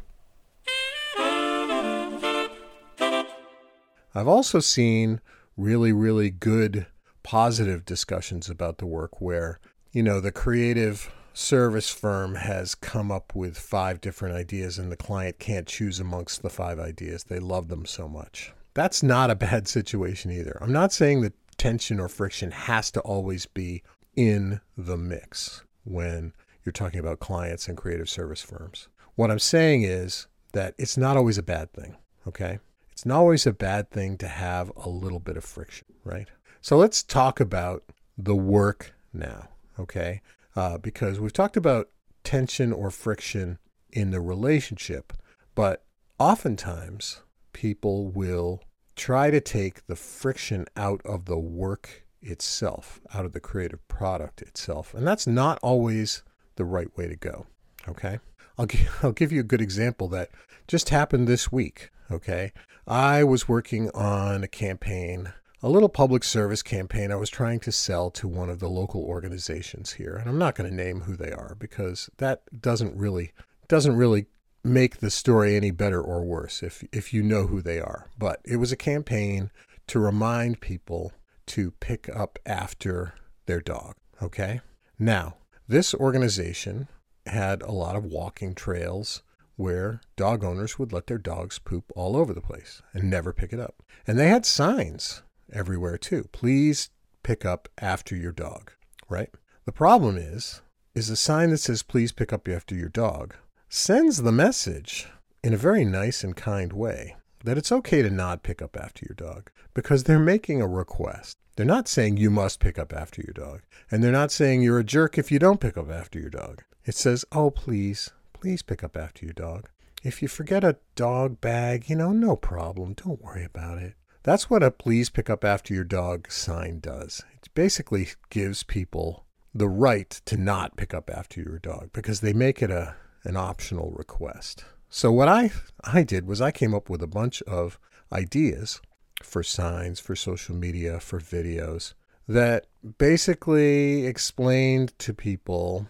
I've 4.14 4.28
also 4.28 4.60
seen 4.60 5.22
really, 5.56 5.92
really 5.92 6.28
good 6.28 6.86
positive 7.22 7.86
discussions 7.86 8.50
about 8.50 8.76
the 8.76 8.86
work 8.86 9.22
where, 9.22 9.58
you 9.90 10.02
know, 10.02 10.20
the 10.20 10.32
creative 10.32 11.10
service 11.32 11.88
firm 11.88 12.34
has 12.34 12.74
come 12.74 13.10
up 13.10 13.34
with 13.34 13.56
five 13.56 14.02
different 14.02 14.36
ideas 14.36 14.78
and 14.78 14.92
the 14.92 14.96
client 14.96 15.38
can't 15.38 15.66
choose 15.66 15.98
amongst 15.98 16.42
the 16.42 16.50
five 16.50 16.78
ideas. 16.78 17.24
They 17.24 17.38
love 17.38 17.68
them 17.68 17.86
so 17.86 18.06
much. 18.06 18.52
That's 18.74 19.02
not 19.02 19.30
a 19.30 19.36
bad 19.36 19.68
situation 19.68 20.30
either. 20.30 20.58
I'm 20.60 20.72
not 20.72 20.92
saying 20.92 21.20
that 21.22 21.34
tension 21.56 22.00
or 22.00 22.08
friction 22.08 22.50
has 22.50 22.90
to 22.92 23.00
always 23.00 23.46
be 23.46 23.82
in 24.16 24.60
the 24.76 24.96
mix 24.96 25.62
when 25.84 26.32
you're 26.64 26.72
talking 26.72 27.00
about 27.00 27.20
clients 27.20 27.68
and 27.68 27.76
creative 27.76 28.08
service 28.08 28.42
firms. 28.42 28.88
What 29.14 29.30
I'm 29.30 29.38
saying 29.38 29.82
is 29.82 30.26
that 30.52 30.74
it's 30.78 30.96
not 30.96 31.16
always 31.16 31.38
a 31.38 31.42
bad 31.42 31.72
thing, 31.72 31.96
okay? 32.26 32.58
It's 32.90 33.06
not 33.06 33.18
always 33.18 33.46
a 33.46 33.52
bad 33.52 33.90
thing 33.90 34.16
to 34.18 34.28
have 34.28 34.72
a 34.76 34.88
little 34.88 35.20
bit 35.20 35.36
of 35.36 35.44
friction, 35.44 35.86
right? 36.04 36.28
So 36.60 36.76
let's 36.76 37.02
talk 37.02 37.40
about 37.40 37.84
the 38.16 38.34
work 38.34 38.92
now, 39.12 39.48
okay? 39.78 40.20
Uh, 40.56 40.78
because 40.78 41.20
we've 41.20 41.32
talked 41.32 41.56
about 41.56 41.90
tension 42.22 42.72
or 42.72 42.90
friction 42.90 43.58
in 43.92 44.10
the 44.10 44.20
relationship, 44.20 45.12
but 45.54 45.84
oftentimes 46.18 47.20
people 47.54 48.08
will 48.08 48.60
try 48.94 49.30
to 49.30 49.40
take 49.40 49.86
the 49.86 49.96
friction 49.96 50.66
out 50.76 51.00
of 51.06 51.24
the 51.24 51.38
work 51.38 52.04
itself, 52.20 53.00
out 53.14 53.24
of 53.24 53.32
the 53.32 53.40
creative 53.40 53.86
product 53.88 54.42
itself. 54.42 54.92
And 54.92 55.06
that's 55.06 55.26
not 55.26 55.58
always 55.62 56.22
the 56.56 56.66
right 56.66 56.94
way 56.96 57.08
to 57.08 57.16
go. 57.16 57.46
Okay. 57.88 58.18
I'll, 58.58 58.66
give, 58.66 58.98
I'll 59.02 59.12
give 59.12 59.32
you 59.32 59.40
a 59.40 59.44
good 59.44 59.62
example 59.62 60.08
that 60.08 60.30
just 60.68 60.90
happened 60.90 61.26
this 61.26 61.50
week. 61.50 61.90
Okay. 62.10 62.52
I 62.86 63.24
was 63.24 63.48
working 63.48 63.90
on 63.90 64.44
a 64.44 64.48
campaign 64.48 65.32
a 65.64 65.70
little 65.70 65.88
public 65.88 66.22
service 66.22 66.62
campaign 66.62 67.10
I 67.10 67.16
was 67.16 67.30
trying 67.30 67.58
to 67.60 67.72
sell 67.72 68.10
to 68.10 68.28
one 68.28 68.50
of 68.50 68.58
the 68.58 68.68
local 68.68 69.02
organizations 69.02 69.92
here. 69.92 70.14
And 70.14 70.28
I'm 70.28 70.36
not 70.36 70.54
going 70.54 70.68
to 70.68 70.76
name 70.76 71.00
who 71.00 71.16
they 71.16 71.32
are 71.32 71.56
because 71.58 72.10
that 72.18 72.42
doesn't 72.60 72.94
really 72.94 73.32
doesn't 73.66 73.96
really 73.96 74.26
make 74.64 74.98
the 74.98 75.10
story 75.10 75.54
any 75.54 75.70
better 75.70 76.00
or 76.00 76.24
worse 76.24 76.62
if 76.62 76.82
if 76.92 77.12
you 77.12 77.22
know 77.22 77.46
who 77.46 77.60
they 77.60 77.78
are. 77.78 78.08
But 78.18 78.40
it 78.44 78.56
was 78.56 78.72
a 78.72 78.76
campaign 78.76 79.50
to 79.88 79.98
remind 79.98 80.60
people 80.60 81.12
to 81.46 81.72
pick 81.72 82.08
up 82.08 82.38
after 82.46 83.14
their 83.46 83.60
dog, 83.60 83.94
okay? 84.22 84.60
Now, 84.98 85.36
this 85.68 85.94
organization 85.94 86.88
had 87.26 87.62
a 87.62 87.72
lot 87.72 87.96
of 87.96 88.04
walking 88.04 88.54
trails 88.54 89.22
where 89.56 90.00
dog 90.16 90.42
owners 90.42 90.78
would 90.78 90.92
let 90.92 91.06
their 91.06 91.18
dogs 91.18 91.58
poop 91.58 91.92
all 91.94 92.16
over 92.16 92.32
the 92.32 92.40
place 92.40 92.82
and 92.92 93.10
never 93.10 93.32
pick 93.32 93.52
it 93.52 93.60
up. 93.60 93.82
And 94.06 94.18
they 94.18 94.28
had 94.28 94.46
signs 94.46 95.22
everywhere 95.52 95.98
too. 95.98 96.28
Please 96.32 96.90
pick 97.22 97.44
up 97.44 97.68
after 97.78 98.16
your 98.16 98.32
dog, 98.32 98.72
right? 99.08 99.30
The 99.64 99.72
problem 99.72 100.16
is, 100.16 100.62
is 100.94 101.10
a 101.10 101.16
sign 101.16 101.50
that 101.50 101.58
says 101.58 101.82
please 101.82 102.12
pick 102.12 102.32
up 102.32 102.48
after 102.48 102.74
your 102.74 102.88
dog 102.88 103.34
sends 103.74 104.22
the 104.22 104.30
message 104.30 105.08
in 105.42 105.52
a 105.52 105.56
very 105.56 105.84
nice 105.84 106.22
and 106.22 106.36
kind 106.36 106.72
way 106.72 107.16
that 107.42 107.58
it's 107.58 107.72
okay 107.72 108.02
to 108.02 108.08
not 108.08 108.44
pick 108.44 108.62
up 108.62 108.76
after 108.76 109.04
your 109.04 109.16
dog 109.16 109.50
because 109.74 110.04
they're 110.04 110.16
making 110.16 110.62
a 110.62 110.66
request. 110.66 111.36
They're 111.56 111.66
not 111.66 111.88
saying 111.88 112.16
you 112.16 112.30
must 112.30 112.60
pick 112.60 112.78
up 112.78 112.92
after 112.92 113.20
your 113.20 113.32
dog. 113.32 113.62
And 113.90 114.02
they're 114.02 114.12
not 114.12 114.30
saying 114.30 114.62
you're 114.62 114.78
a 114.78 114.84
jerk 114.84 115.18
if 115.18 115.32
you 115.32 115.40
don't 115.40 115.60
pick 115.60 115.76
up 115.76 115.90
after 115.90 116.20
your 116.20 116.30
dog. 116.30 116.62
It 116.84 116.94
says, 116.94 117.24
oh, 117.32 117.50
please, 117.50 118.12
please 118.32 118.62
pick 118.62 118.84
up 118.84 118.96
after 118.96 119.26
your 119.26 119.34
dog. 119.34 119.68
If 120.04 120.22
you 120.22 120.28
forget 120.28 120.62
a 120.62 120.76
dog 120.94 121.40
bag, 121.40 121.90
you 121.90 121.96
know, 121.96 122.12
no 122.12 122.36
problem. 122.36 122.92
Don't 122.92 123.20
worry 123.20 123.44
about 123.44 123.78
it. 123.78 123.94
That's 124.22 124.48
what 124.48 124.62
a 124.62 124.70
please 124.70 125.10
pick 125.10 125.28
up 125.28 125.44
after 125.44 125.74
your 125.74 125.82
dog 125.82 126.30
sign 126.30 126.78
does. 126.78 127.24
It 127.42 127.48
basically 127.56 128.10
gives 128.30 128.62
people 128.62 129.24
the 129.52 129.68
right 129.68 130.10
to 130.26 130.36
not 130.36 130.76
pick 130.76 130.94
up 130.94 131.10
after 131.10 131.40
your 131.40 131.58
dog 131.58 131.90
because 131.92 132.20
they 132.20 132.32
make 132.32 132.62
it 132.62 132.70
a 132.70 132.94
an 133.24 133.36
optional 133.36 133.90
request. 133.90 134.64
So 134.88 135.10
what 135.10 135.28
I 135.28 135.50
I 135.82 136.02
did 136.02 136.26
was 136.26 136.40
I 136.40 136.50
came 136.50 136.74
up 136.74 136.88
with 136.88 137.02
a 137.02 137.08
bunch 137.08 137.42
of 137.42 137.78
ideas 138.12 138.80
for 139.22 139.42
signs, 139.42 139.98
for 140.00 140.14
social 140.14 140.54
media, 140.54 141.00
for 141.00 141.18
videos 141.18 141.94
that 142.28 142.66
basically 142.98 144.06
explained 144.06 144.96
to 144.98 145.12
people 145.12 145.88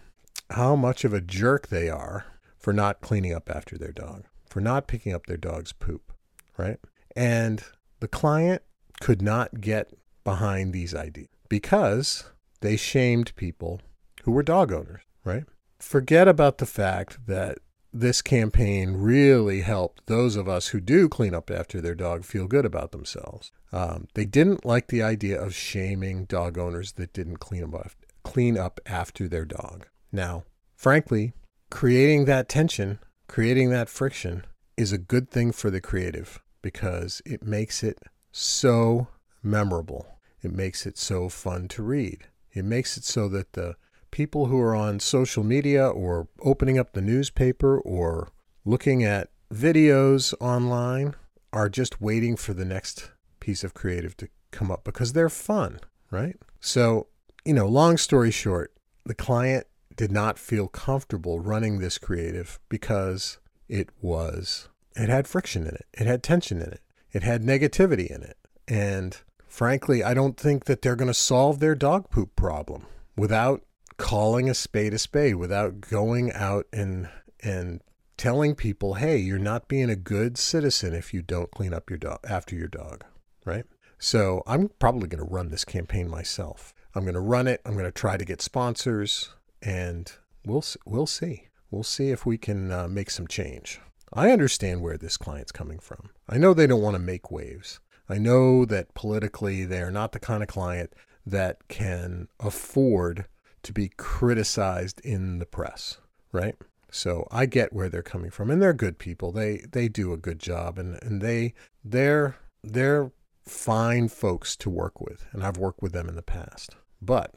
how 0.51 0.75
much 0.75 1.03
of 1.03 1.13
a 1.13 1.21
jerk 1.21 1.67
they 1.67 1.89
are 1.89 2.25
for 2.57 2.73
not 2.73 3.01
cleaning 3.01 3.33
up 3.33 3.49
after 3.49 3.77
their 3.77 3.91
dog, 3.91 4.23
for 4.49 4.59
not 4.59 4.87
picking 4.87 5.13
up 5.13 5.25
their 5.25 5.37
dog's 5.37 5.71
poop, 5.71 6.11
right? 6.57 6.79
And 7.15 7.63
the 7.99 8.07
client 8.07 8.63
could 9.01 9.21
not 9.21 9.61
get 9.61 9.93
behind 10.23 10.73
these 10.73 10.95
ideas 10.95 11.29
because 11.49 12.25
they 12.61 12.75
shamed 12.75 13.35
people 13.35 13.81
who 14.23 14.31
were 14.31 14.43
dog 14.43 14.71
owners, 14.71 15.01
right? 15.23 15.45
Forget 15.79 16.27
about 16.27 16.57
the 16.57 16.65
fact 16.65 17.25
that 17.27 17.59
this 17.93 18.21
campaign 18.21 18.97
really 18.97 19.61
helped 19.61 20.05
those 20.07 20.35
of 20.35 20.49
us 20.49 20.67
who 20.67 20.81
do 20.81 21.07
clean 21.07 21.33
up 21.33 21.49
after 21.49 21.79
their 21.79 21.95
dog 21.95 22.25
feel 22.25 22.45
good 22.45 22.65
about 22.65 22.91
themselves. 22.91 23.51
Um, 23.71 24.07
they 24.15 24.25
didn't 24.25 24.65
like 24.65 24.87
the 24.87 25.01
idea 25.01 25.41
of 25.41 25.55
shaming 25.55 26.25
dog 26.25 26.57
owners 26.57 26.93
that 26.93 27.13
didn't 27.13 27.37
clean 27.37 27.63
up, 27.63 27.91
clean 28.23 28.57
up 28.57 28.81
after 28.85 29.27
their 29.29 29.45
dog. 29.45 29.87
Now, 30.11 30.43
frankly, 30.75 31.33
creating 31.69 32.25
that 32.25 32.49
tension, 32.49 32.99
creating 33.27 33.69
that 33.69 33.89
friction 33.89 34.45
is 34.75 34.91
a 34.91 34.97
good 34.97 35.29
thing 35.29 35.53
for 35.53 35.69
the 35.69 35.81
creative 35.81 36.41
because 36.61 37.21
it 37.25 37.43
makes 37.43 37.81
it 37.81 37.99
so 38.31 39.07
memorable. 39.41 40.19
It 40.41 40.51
makes 40.51 40.85
it 40.85 40.97
so 40.97 41.29
fun 41.29 41.69
to 41.69 41.83
read. 41.83 42.27
It 42.51 42.65
makes 42.65 42.97
it 42.97 43.05
so 43.05 43.29
that 43.29 43.53
the 43.53 43.75
people 44.15 44.45
who 44.45 44.57
are 44.61 44.73
on 44.73 44.97
social 44.97 45.43
media 45.43 45.85
or 45.85 46.29
opening 46.41 46.79
up 46.79 46.93
the 46.93 47.01
newspaper 47.01 47.77
or 47.81 48.29
looking 48.63 49.03
at 49.03 49.29
videos 49.53 50.33
online 50.39 51.13
are 51.51 51.67
just 51.67 51.99
waiting 51.99 52.37
for 52.37 52.53
the 52.53 52.63
next 52.63 53.11
piece 53.41 53.61
of 53.61 53.73
creative 53.73 54.15
to 54.15 54.29
come 54.51 54.71
up 54.71 54.85
because 54.85 55.11
they're 55.11 55.27
fun, 55.27 55.81
right? 56.11 56.37
So, 56.61 57.07
you 57.43 57.53
know, 57.53 57.67
long 57.67 57.97
story 57.97 58.31
short, 58.31 58.71
the 59.05 59.13
client 59.13 59.67
did 59.97 60.13
not 60.13 60.39
feel 60.39 60.69
comfortable 60.69 61.41
running 61.41 61.79
this 61.79 61.97
creative 61.97 62.57
because 62.69 63.39
it 63.67 63.89
was 64.01 64.69
it 64.95 65.09
had 65.09 65.27
friction 65.27 65.63
in 65.63 65.75
it. 65.75 65.87
It 65.91 66.07
had 66.07 66.23
tension 66.23 66.61
in 66.61 66.69
it. 66.69 66.81
It 67.11 67.23
had 67.23 67.43
negativity 67.43 68.07
in 68.07 68.23
it. 68.23 68.37
And 68.65 69.17
frankly, 69.45 70.05
I 70.05 70.13
don't 70.13 70.37
think 70.37 70.65
that 70.65 70.81
they're 70.81 70.95
going 70.95 71.09
to 71.09 71.13
solve 71.13 71.59
their 71.59 71.75
dog 71.75 72.09
poop 72.09 72.33
problem 72.37 72.85
without 73.17 73.61
calling 73.97 74.49
a 74.49 74.53
spade 74.53 74.93
a 74.93 74.99
spade, 74.99 75.35
without 75.35 75.81
going 75.81 76.31
out 76.33 76.67
and 76.73 77.09
and 77.41 77.81
telling 78.17 78.55
people, 78.55 78.95
hey, 78.95 79.17
you're 79.17 79.37
not 79.37 79.67
being 79.67 79.89
a 79.89 79.95
good 79.95 80.37
citizen 80.37 80.93
if 80.93 81.13
you 81.13 81.21
don't 81.21 81.51
clean 81.51 81.73
up 81.73 81.89
your 81.89 81.99
dog 81.99 82.19
after 82.27 82.55
your 82.55 82.67
dog, 82.67 83.03
right? 83.45 83.65
So 83.97 84.43
I'm 84.47 84.69
probably 84.79 85.07
going 85.07 85.25
to 85.25 85.31
run 85.31 85.49
this 85.49 85.65
campaign 85.65 86.09
myself. 86.09 86.73
I'm 86.93 87.03
going 87.03 87.15
to 87.15 87.19
run 87.19 87.47
it. 87.47 87.61
I'm 87.65 87.73
going 87.73 87.85
to 87.85 87.91
try 87.91 88.17
to 88.17 88.25
get 88.25 88.41
sponsors, 88.41 89.29
and 89.61 90.11
we'll 90.45 90.63
we'll 90.85 91.07
see. 91.07 91.47
We'll 91.71 91.83
see 91.83 92.09
if 92.11 92.25
we 92.25 92.37
can 92.37 92.71
uh, 92.71 92.87
make 92.87 93.09
some 93.09 93.27
change. 93.27 93.81
I 94.13 94.31
understand 94.31 94.81
where 94.81 94.97
this 94.97 95.17
client's 95.17 95.51
coming 95.51 95.79
from. 95.79 96.09
I 96.29 96.37
know 96.37 96.53
they 96.53 96.67
don't 96.67 96.81
want 96.81 96.95
to 96.95 97.01
make 97.01 97.31
waves. 97.31 97.79
I 98.07 98.17
know 98.17 98.65
that 98.65 98.93
politically 98.93 99.65
they're 99.65 99.91
not 99.91 100.11
the 100.11 100.19
kind 100.19 100.43
of 100.43 100.47
client 100.47 100.93
that 101.25 101.67
can 101.67 102.27
afford 102.39 103.25
to 103.65 103.73
be 103.73 103.91
criticized 103.97 105.01
in 105.01 105.39
the 105.39 105.45
press, 105.45 105.99
right? 106.31 106.55
So 106.89 107.27
I 107.31 107.45
get 107.45 107.73
where 107.73 107.89
they're 107.89 108.01
coming 108.01 108.31
from, 108.31 108.49
and 108.49 108.61
they're 108.61 108.73
good 108.73 108.97
people. 108.97 109.31
They 109.31 109.65
they 109.69 109.87
do 109.87 110.13
a 110.13 110.17
good 110.17 110.39
job, 110.39 110.77
and 110.77 111.01
and 111.03 111.21
they 111.21 111.53
they're 111.83 112.37
they're 112.63 113.11
fine 113.43 114.07
folks 114.07 114.55
to 114.57 114.69
work 114.69 115.01
with, 115.01 115.25
and 115.31 115.43
I've 115.43 115.57
worked 115.57 115.81
with 115.81 115.91
them 115.91 116.07
in 116.07 116.15
the 116.15 116.21
past. 116.21 116.75
But 117.01 117.35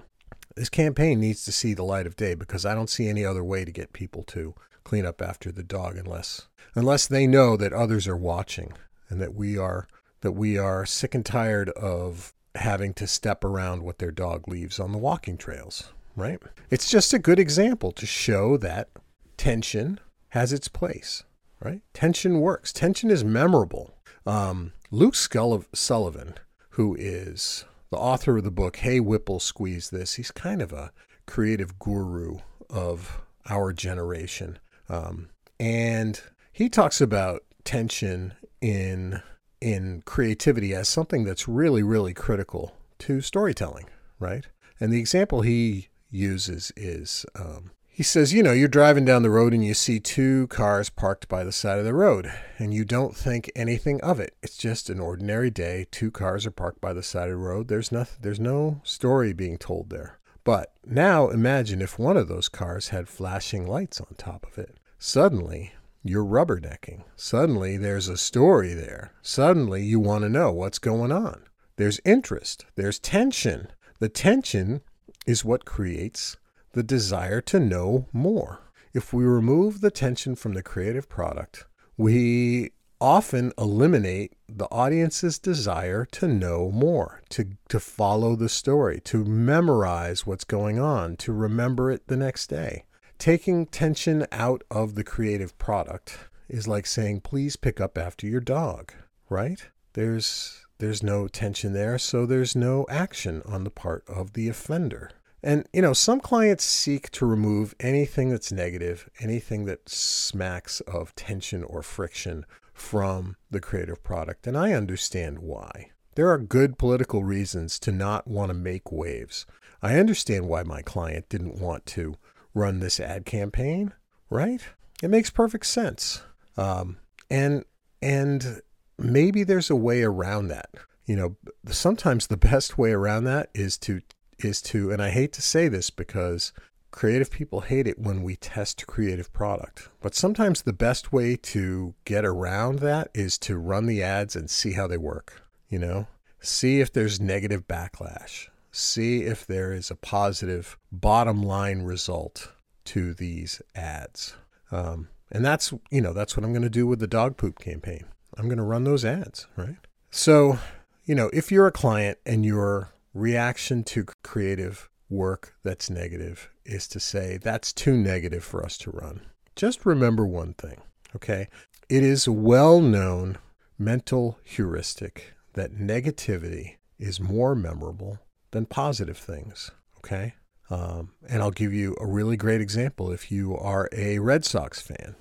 this 0.55 0.69
campaign 0.69 1.21
needs 1.21 1.45
to 1.45 1.53
see 1.53 1.75
the 1.75 1.83
light 1.83 2.07
of 2.07 2.17
day 2.17 2.35
because 2.35 2.65
I 2.65 2.75
don't 2.75 2.91
see 2.91 3.09
any 3.09 3.25
other 3.25 3.45
way 3.45 3.65
to 3.65 3.73
get 3.73 3.93
people 3.93 4.23
to 4.25 4.55
clean 4.85 5.05
up 5.05 5.21
after 5.21 5.53
the 5.53 5.63
dog 5.63 5.97
unless 5.97 6.49
unless 6.75 7.07
they 7.07 7.27
know 7.27 7.57
that 7.57 7.73
others 7.73 8.09
are 8.09 8.17
watching 8.17 8.73
and 9.09 9.21
that 9.21 9.35
we 9.35 9.59
are 9.59 9.89
that 10.21 10.33
we 10.33 10.59
are 10.59 10.87
sick 10.87 11.15
and 11.15 11.25
tired 11.25 11.71
of 11.71 12.33
having 12.55 12.93
to 12.95 13.07
step 13.07 13.45
around 13.45 13.83
what 13.83 13.99
their 13.99 14.11
dog 14.11 14.49
leaves 14.49 14.81
on 14.81 14.93
the 14.93 14.99
walking 14.99 15.37
trails, 15.37 15.93
right? 16.19 16.41
It's 16.71 16.91
just 16.91 17.15
a 17.15 17.19
good 17.19 17.39
example 17.39 17.93
to 17.93 18.07
show 18.07 18.57
that 18.59 18.89
tension 19.37 20.01
has 20.31 20.53
its 20.53 20.69
place, 20.69 21.25
right? 21.61 21.81
Tension 21.95 22.41
works. 22.41 22.73
Tension 22.73 23.11
is 23.11 23.25
memorable. 23.25 23.95
Um, 24.27 24.73
Luke 24.91 25.15
Sullivan, 25.15 26.35
who 26.71 26.95
is 26.99 27.65
the 27.91 27.97
author 27.97 28.39
of 28.39 28.45
the 28.45 28.51
book 28.51 28.77
Hey 28.77 29.01
Whipple 29.01 29.41
Squeeze 29.41 29.91
This, 29.91 30.15
he's 30.15 30.31
kind 30.31 30.61
of 30.61 30.73
a 30.73 30.93
creative 31.27 31.79
guru 31.79 32.39
of 32.69 33.23
our 33.49 33.73
generation. 33.73 34.59
Um, 34.89 35.31
and 35.59 36.21
he 36.53 36.69
talks 36.69 37.01
about 37.01 37.45
tension 37.65 38.35
in 38.61 39.23
in 39.61 40.03
creativity 40.07 40.73
as 40.73 40.89
something 40.89 41.25
that's 41.25 41.49
really, 41.49 41.83
really 41.83 42.15
critical 42.15 42.77
to 42.99 43.21
storytelling, 43.21 43.87
right? 44.21 44.47
And 44.79 44.93
the 44.93 45.01
example 45.01 45.43
he 45.43 45.89
uses 46.11 46.73
is 46.77 47.27
um, 47.35 47.71
he 47.99 48.05
says, 48.05 48.33
you 48.33 48.45
know, 48.45 48.53
you're 48.53 48.69
driving 48.69 49.05
down 49.05 49.25
the 49.25 49.31
road 49.31 49.53
and 49.53 49.65
you 49.65 49.75
see 49.75 49.99
two 49.99 50.47
cars 50.47 50.89
parked 50.89 51.29
by 51.29 51.43
the 51.43 51.51
side 51.51 51.81
of 51.81 51.85
the 51.85 51.93
road, 51.93 52.33
and 52.57 52.73
you 52.73 52.85
don't 52.85 53.17
think 53.17 53.51
anything 53.57 54.01
of 54.03 54.21
it. 54.21 54.37
It's 54.41 54.57
just 54.57 54.89
an 54.89 55.01
ordinary 55.01 55.51
day. 55.51 55.89
Two 55.91 56.13
cars 56.13 56.47
are 56.47 56.53
parked 56.53 56.81
by 56.81 56.93
the 56.93 57.03
side 57.03 57.25
of 57.25 57.31
the 57.31 57.37
road. 57.39 57.67
There's 57.67 57.91
nothing. 57.91 58.19
There's 58.21 58.39
no 58.39 58.81
story 58.85 59.33
being 59.33 59.59
told 59.59 59.91
there. 59.91 60.21
But 60.45 60.73
now 60.87 61.29
imagine 61.29 61.83
if 61.83 61.99
one 61.99 62.17
of 62.17 62.29
those 62.29 62.49
cars 62.49 62.91
had 62.91 63.09
flashing 63.09 63.67
lights 63.67 64.01
on 64.01 64.15
top 64.17 64.47
of 64.47 64.59
it. 64.59 64.79
Suddenly, 65.01 65.73
you're 66.05 66.25
rubbernecking. 66.25 67.03
Suddenly, 67.17 67.79
there's 67.79 68.07
a 68.07 68.17
story 68.17 68.75
there. 68.75 69.11
Suddenly, 69.23 69.83
you 69.83 69.99
want 69.99 70.23
to 70.23 70.29
know 70.29 70.53
what's 70.53 70.79
going 70.79 71.11
on. 71.11 71.43
There's 71.75 72.01
interest. 72.05 72.65
There's 72.77 73.01
tension. 73.01 73.73
The 73.99 74.09
tension 74.09 74.83
is 75.29 75.45
what 75.45 75.67
creates 75.67 76.39
the 76.73 76.83
desire 76.83 77.43
to 77.43 77.61
know 77.61 78.07
more. 78.15 78.61
If 78.95 79.13
we 79.13 79.25
remove 79.25 79.83
the 79.83 79.91
tension 79.91 80.35
from 80.35 80.55
the 80.55 80.63
creative 80.63 81.07
product, 81.07 81.67
we 81.99 82.71
often 82.99 83.53
eliminate 83.59 84.33
the 84.49 84.65
audience's 84.71 85.39
desire 85.39 86.07
to 86.13 86.27
know 86.27 86.71
more, 86.71 87.21
to, 87.29 87.45
to 87.69 87.79
follow 87.79 88.37
the 88.37 88.49
story, 88.49 89.01
to 89.05 89.23
memorize 89.23 90.27
what's 90.27 90.45
going 90.45 90.81
on, 90.81 91.15
to 91.17 91.33
remember 91.35 91.91
it 91.91 92.07
the 92.07 92.17
next 92.17 92.47
day. 92.47 92.87
Taking 93.19 93.67
tension 93.67 94.27
out 94.33 94.65
of 94.71 94.95
the 94.95 95.05
creative 95.05 95.59
product 95.59 96.19
is 96.49 96.67
like 96.67 96.87
saying, 96.87 97.21
please 97.21 97.57
pick 97.57 97.83
up 97.83 97.99
after 97.99 98.27
your 98.27 98.41
dog, 98.41 98.95
right? 99.29 99.69
There's 99.93 100.65
there's 100.79 101.03
no 101.03 101.27
tension 101.27 101.73
there, 101.73 101.99
so 101.99 102.25
there's 102.25 102.55
no 102.55 102.87
action 102.89 103.43
on 103.45 103.65
the 103.65 103.71
part 103.71 104.05
of 104.09 104.35
the 104.35 104.49
offender. 104.49 105.11
And, 105.43 105.69
you 105.73 105.83
know, 105.83 105.93
some 105.93 106.21
clients 106.21 106.65
seek 106.65 107.11
to 107.13 107.27
remove 107.27 107.75
anything 107.79 108.31
that's 108.31 108.51
negative, 108.51 109.09
anything 109.21 109.67
that 109.67 109.89
smacks 109.89 110.81
of 110.81 111.15
tension 111.15 111.63
or 111.63 111.83
friction 111.83 112.45
from 112.73 113.37
the 113.51 113.61
creative 113.61 114.03
product. 114.03 114.47
And 114.47 114.57
I 114.57 114.73
understand 114.73 115.39
why. 115.39 115.91
There 116.17 116.29
are 116.29 116.39
good 116.39 116.79
political 116.79 117.23
reasons 117.23 117.79
to 117.81 117.93
not 117.93 118.27
want 118.27 118.51
to 118.51 118.55
make 118.55 118.91
waves. 118.91 119.47
I 119.81 119.99
understand 119.99 120.49
why 120.49 120.65
my 120.65 120.83
client 120.83 121.29
didn't 121.29 121.61
want 121.61 121.87
to 121.87 122.17
run 122.55 122.81
this 122.81 122.99
ad 122.99 123.25
campaign, 123.25 123.93
right? 124.29 124.61
It 125.03 125.11
makes 125.11 125.31
perfect 125.31 125.67
sense. 125.67 126.23
Um, 126.57 126.99
and, 127.31 127.65
and 128.03 128.61
maybe 128.99 129.45
there's 129.45 129.71
a 129.71 129.77
way 129.77 130.03
around 130.03 130.49
that. 130.49 130.71
You 131.07 131.15
know, 131.15 131.37
sometimes 131.69 132.27
the 132.27 132.37
best 132.37 132.77
way 132.77 132.91
around 132.91 133.25
that 133.25 133.51
is 133.55 133.79
to 133.79 134.01
is 134.39 134.63
to, 134.63 134.91
and 134.91 135.03
I 135.03 135.11
hate 135.11 135.33
to 135.35 135.43
say 135.43 135.69
this 135.69 135.91
because 135.91 136.53
creative 136.91 137.31
people 137.31 137.61
hate 137.61 137.87
it 137.87 137.99
when 137.99 138.23
we 138.23 138.37
test 138.37 138.87
creative 138.87 139.33
product. 139.33 139.89
But 140.01 140.15
sometimes 140.15 140.63
the 140.63 140.73
best 140.73 141.13
way 141.13 141.37
to 141.37 141.95
get 142.05 142.25
around 142.25 142.79
that 142.81 143.11
is 143.15 143.39
to 143.39 143.59
run 143.59 143.87
the 143.87 144.03
ads 144.03 144.35
and 144.35 144.49
see 144.49 144.73
how 144.73 144.87
they 144.87 144.97
work. 144.97 145.43
You 145.69 145.79
know, 145.79 146.07
see 146.41 146.81
if 146.81 146.93
there's 146.93 147.21
negative 147.21 147.69
backlash, 147.69 148.49
see 148.73 149.23
if 149.23 149.47
there 149.47 149.73
is 149.73 149.91
a 149.91 149.97
positive 149.97 150.79
bottom 150.91 151.43
line 151.43 151.83
result 151.83 152.53
to 152.87 153.13
these 153.13 153.61
ads. 153.75 154.35
Um, 154.71 155.09
and 155.31 155.45
that's, 155.45 155.75
you 155.91 156.01
know, 156.01 156.15
that's 156.15 156.37
what 156.37 156.45
I'm 156.45 156.53
going 156.53 156.63
to 156.63 156.71
do 156.71 156.87
with 156.87 157.01
the 157.01 157.07
dog 157.07 157.37
poop 157.37 157.59
campaign. 157.59 158.05
I'm 158.37 158.47
going 158.47 158.59
to 158.59 158.65
run 158.65 158.85
those 158.85 159.05
ads, 159.05 159.47
right? 159.57 159.77
So, 160.11 160.59
you 161.05 161.15
know, 161.15 161.29
if 161.33 161.53
you're 161.53 161.67
a 161.67 161.73
client 161.73 162.19
and 162.25 162.47
you're 162.47 162.91
reaction 163.15 163.85
to 163.85 164.07
creative 164.23 164.89
work 165.11 165.55
that's 165.63 165.89
negative 165.91 166.51
is 166.65 166.87
to 166.89 167.01
say 167.01 167.39
that's 167.39 167.73
too 167.73 167.97
negative 167.97 168.45
for 168.45 168.65
us 168.65 168.77
to 168.79 168.91
run. 168.91 169.23
Just 169.57 169.87
remember 169.87 170.27
one 170.27 170.55
thing, 170.55 170.81
okay? 171.17 171.49
It 171.89 172.03
is 172.03 172.27
a 172.27 172.33
well 172.33 172.81
known 172.81 173.39
mental 173.79 174.39
heuristic 174.45 175.35
that 175.55 175.73
negativity 175.73 176.77
is 176.99 177.21
more 177.21 177.55
memorable 177.55 178.19
than 178.51 178.67
positive 178.67 179.17
things, 179.17 179.71
okay? 179.99 180.35
Um, 180.71 181.13
and 181.29 181.43
I'll 181.43 181.51
give 181.51 181.73
you 181.73 181.97
a 182.01 182.07
really 182.07 182.37
great 182.37 182.61
example 182.61 183.11
if 183.11 183.33
you 183.33 183.57
are 183.57 183.89
a 183.93 184.19
Red 184.19 184.45
Sox 184.45 184.81
fan. 184.81 185.17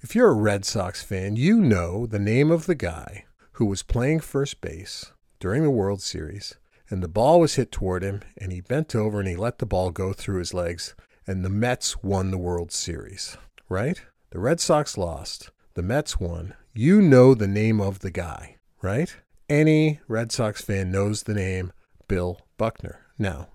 If 0.00 0.14
you're 0.14 0.30
a 0.30 0.34
Red 0.34 0.64
Sox 0.64 1.02
fan, 1.02 1.36
you 1.36 1.60
know 1.60 2.06
the 2.06 2.18
name 2.18 2.50
of 2.50 2.66
the 2.66 2.74
guy 2.74 3.24
who 3.52 3.66
was 3.66 3.82
playing 3.82 4.20
first 4.20 4.60
base 4.60 5.12
during 5.38 5.62
the 5.62 5.70
World 5.70 6.02
Series 6.02 6.56
and 6.90 7.02
the 7.02 7.08
ball 7.08 7.40
was 7.40 7.54
hit 7.54 7.70
toward 7.70 8.02
him, 8.02 8.20
and 8.36 8.52
he 8.52 8.60
bent 8.60 8.94
over 8.94 9.20
and 9.20 9.28
he 9.28 9.36
let 9.36 9.58
the 9.58 9.66
ball 9.66 9.90
go 9.90 10.12
through 10.12 10.40
his 10.40 10.52
legs, 10.52 10.94
and 11.26 11.44
the 11.44 11.48
Mets 11.48 12.02
won 12.02 12.30
the 12.30 12.38
World 12.38 12.72
Series, 12.72 13.36
right? 13.68 14.02
The 14.30 14.40
Red 14.40 14.60
Sox 14.60 14.98
lost, 14.98 15.50
the 15.74 15.82
Mets 15.82 16.18
won. 16.18 16.54
You 16.74 17.00
know 17.00 17.34
the 17.34 17.46
name 17.46 17.80
of 17.80 18.00
the 18.00 18.10
guy, 18.10 18.56
right? 18.82 19.16
Any 19.48 20.00
Red 20.08 20.32
Sox 20.32 20.62
fan 20.62 20.90
knows 20.90 21.22
the 21.22 21.34
name 21.34 21.72
Bill 22.08 22.40
Buckner. 22.58 23.06
Now, 23.18 23.48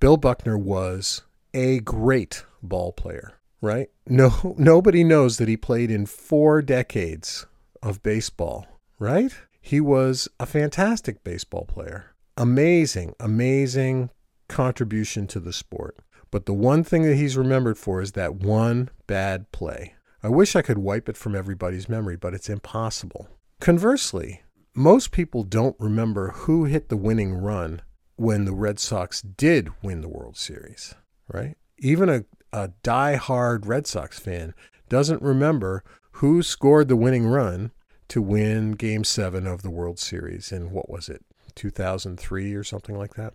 Bill 0.00 0.16
Buckner 0.16 0.58
was 0.58 1.22
a 1.54 1.80
great 1.80 2.44
ball 2.62 2.92
player, 2.92 3.34
right? 3.60 3.88
No 4.06 4.54
nobody 4.58 5.04
knows 5.04 5.38
that 5.38 5.48
he 5.48 5.56
played 5.56 5.90
in 5.90 6.06
4 6.06 6.62
decades 6.62 7.46
of 7.82 8.02
baseball, 8.02 8.66
right? 8.98 9.32
He 9.60 9.80
was 9.80 10.28
a 10.38 10.46
fantastic 10.46 11.22
baseball 11.22 11.66
player 11.66 12.14
amazing, 12.40 13.14
amazing 13.20 14.08
contribution 14.48 15.26
to 15.26 15.38
the 15.38 15.52
sport. 15.52 15.98
But 16.30 16.46
the 16.46 16.54
one 16.54 16.82
thing 16.82 17.02
that 17.02 17.16
he's 17.16 17.36
remembered 17.36 17.76
for 17.76 18.00
is 18.00 18.12
that 18.12 18.36
one 18.36 18.88
bad 19.06 19.52
play. 19.52 19.94
I 20.22 20.28
wish 20.28 20.56
I 20.56 20.62
could 20.62 20.78
wipe 20.78 21.08
it 21.08 21.18
from 21.18 21.36
everybody's 21.36 21.88
memory, 21.88 22.16
but 22.16 22.32
it's 22.32 22.48
impossible. 22.48 23.28
Conversely, 23.60 24.40
most 24.74 25.10
people 25.10 25.42
don't 25.42 25.76
remember 25.78 26.30
who 26.30 26.64
hit 26.64 26.88
the 26.88 26.96
winning 26.96 27.34
run 27.34 27.82
when 28.16 28.46
the 28.46 28.54
Red 28.54 28.78
Sox 28.78 29.20
did 29.20 29.68
win 29.82 30.00
the 30.00 30.08
World 30.08 30.38
Series, 30.38 30.94
right? 31.28 31.56
Even 31.78 32.08
a, 32.08 32.24
a 32.54 32.68
die-hard 32.82 33.66
Red 33.66 33.86
Sox 33.86 34.18
fan 34.18 34.54
doesn't 34.88 35.20
remember 35.20 35.84
who 36.12 36.42
scored 36.42 36.88
the 36.88 36.96
winning 36.96 37.26
run 37.26 37.70
to 38.08 38.22
win 38.22 38.72
game 38.72 39.04
seven 39.04 39.46
of 39.46 39.60
the 39.60 39.70
World 39.70 39.98
Series 39.98 40.52
in 40.52 40.70
what 40.70 40.88
was 40.88 41.10
it, 41.10 41.22
2003 41.54 42.54
or 42.54 42.64
something 42.64 42.96
like 42.96 43.14
that. 43.14 43.34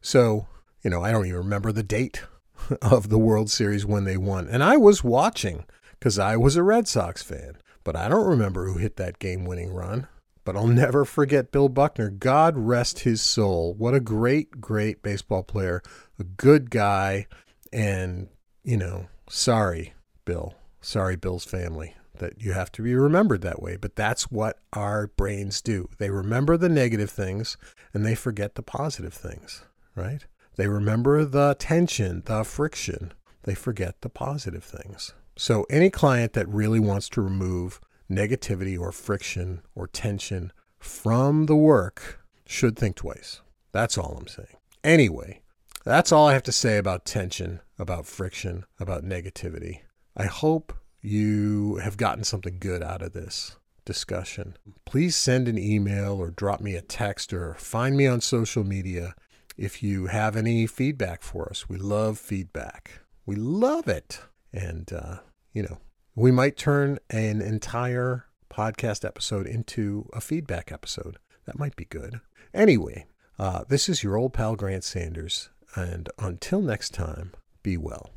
So, 0.00 0.46
you 0.82 0.90
know, 0.90 1.02
I 1.02 1.12
don't 1.12 1.26
even 1.26 1.38
remember 1.38 1.72
the 1.72 1.82
date 1.82 2.22
of 2.82 3.08
the 3.08 3.18
World 3.18 3.50
Series 3.50 3.86
when 3.86 4.04
they 4.04 4.16
won. 4.16 4.48
And 4.48 4.62
I 4.62 4.76
was 4.76 5.04
watching 5.04 5.64
because 5.92 6.18
I 6.18 6.36
was 6.36 6.56
a 6.56 6.62
Red 6.62 6.86
Sox 6.86 7.22
fan, 7.22 7.56
but 7.82 7.96
I 7.96 8.08
don't 8.08 8.26
remember 8.26 8.66
who 8.66 8.78
hit 8.78 8.96
that 8.96 9.18
game 9.18 9.44
winning 9.44 9.72
run. 9.72 10.06
But 10.44 10.56
I'll 10.56 10.66
never 10.66 11.06
forget 11.06 11.50
Bill 11.50 11.70
Buckner. 11.70 12.10
God 12.10 12.58
rest 12.58 13.00
his 13.00 13.22
soul. 13.22 13.72
What 13.72 13.94
a 13.94 14.00
great, 14.00 14.60
great 14.60 15.02
baseball 15.02 15.42
player, 15.42 15.82
a 16.18 16.24
good 16.24 16.70
guy. 16.70 17.26
And, 17.72 18.28
you 18.62 18.76
know, 18.76 19.06
sorry, 19.30 19.94
Bill. 20.26 20.54
Sorry, 20.82 21.16
Bill's 21.16 21.46
family, 21.46 21.96
that 22.18 22.40
you 22.40 22.52
have 22.52 22.70
to 22.72 22.82
be 22.82 22.94
remembered 22.94 23.42
that 23.42 23.62
way. 23.62 23.76
But 23.76 23.96
that's 23.96 24.30
what 24.30 24.58
our 24.72 25.08
brains 25.08 25.60
do. 25.60 25.88
They 25.98 26.10
remember 26.10 26.56
the 26.56 26.68
negative 26.68 27.10
things 27.10 27.56
and 27.92 28.04
they 28.04 28.14
forget 28.14 28.54
the 28.54 28.62
positive 28.62 29.14
things, 29.14 29.64
right? 29.94 30.24
They 30.56 30.68
remember 30.68 31.24
the 31.24 31.56
tension, 31.58 32.22
the 32.26 32.44
friction. 32.44 33.12
They 33.42 33.54
forget 33.54 34.00
the 34.00 34.08
positive 34.08 34.64
things. 34.64 35.14
So, 35.36 35.66
any 35.68 35.90
client 35.90 36.32
that 36.34 36.48
really 36.48 36.78
wants 36.78 37.08
to 37.10 37.20
remove 37.20 37.80
negativity 38.10 38.78
or 38.78 38.92
friction 38.92 39.62
or 39.74 39.88
tension 39.88 40.52
from 40.78 41.46
the 41.46 41.56
work 41.56 42.20
should 42.46 42.78
think 42.78 42.96
twice. 42.96 43.40
That's 43.72 43.98
all 43.98 44.16
I'm 44.16 44.28
saying. 44.28 44.56
Anyway, 44.84 45.40
that's 45.84 46.12
all 46.12 46.28
I 46.28 46.34
have 46.34 46.42
to 46.44 46.52
say 46.52 46.78
about 46.78 47.04
tension, 47.04 47.60
about 47.78 48.06
friction, 48.06 48.64
about 48.78 49.04
negativity. 49.04 49.80
I 50.16 50.26
hope 50.26 50.72
you 51.04 51.76
have 51.76 51.96
gotten 51.96 52.24
something 52.24 52.56
good 52.58 52.82
out 52.82 53.02
of 53.02 53.12
this 53.12 53.56
discussion. 53.84 54.56
Please 54.86 55.14
send 55.14 55.48
an 55.48 55.58
email 55.58 56.14
or 56.14 56.30
drop 56.30 56.60
me 56.60 56.74
a 56.74 56.80
text 56.80 57.32
or 57.32 57.54
find 57.54 57.96
me 57.96 58.06
on 58.06 58.20
social 58.22 58.64
media 58.64 59.14
if 59.58 59.82
you 59.82 60.06
have 60.06 60.34
any 60.34 60.66
feedback 60.66 61.22
for 61.22 61.48
us. 61.48 61.68
We 61.68 61.76
love 61.76 62.18
feedback. 62.18 63.02
We 63.26 63.36
love 63.36 63.86
it. 63.86 64.20
And, 64.52 64.90
uh, 64.92 65.18
you 65.52 65.62
know, 65.62 65.78
we 66.14 66.30
might 66.30 66.56
turn 66.56 66.98
an 67.10 67.42
entire 67.42 68.26
podcast 68.50 69.04
episode 69.04 69.46
into 69.46 70.08
a 70.14 70.20
feedback 70.22 70.72
episode. 70.72 71.18
That 71.44 71.58
might 71.58 71.76
be 71.76 71.84
good. 71.84 72.20
Anyway, 72.54 73.06
uh, 73.38 73.64
this 73.68 73.88
is 73.88 74.02
your 74.02 74.16
old 74.16 74.32
pal 74.32 74.56
Grant 74.56 74.84
Sanders. 74.84 75.50
And 75.76 76.08
until 76.18 76.62
next 76.62 76.94
time, 76.94 77.32
be 77.62 77.76
well. 77.76 78.13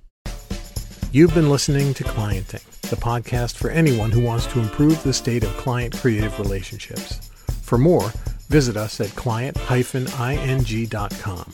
You've 1.14 1.34
been 1.34 1.50
listening 1.50 1.94
to 1.94 2.04
Clienting, 2.04 2.66
the 2.90 2.98
podcast 2.98 3.56
for 3.56 3.70
anyone 3.70 4.12
who 4.12 4.22
wants 4.22 4.46
to 4.48 4.60
improve 4.60 5.02
the 5.02 5.14
state 5.14 5.46
of 5.46 5.56
client 5.56 5.98
creative 5.98 6.38
relationships. 6.38 7.30
For 7.62 7.78
more, 7.78 8.12
visit 8.50 8.76
us 8.76 9.00
at 9.00 9.16
client-ing.com 9.16 11.54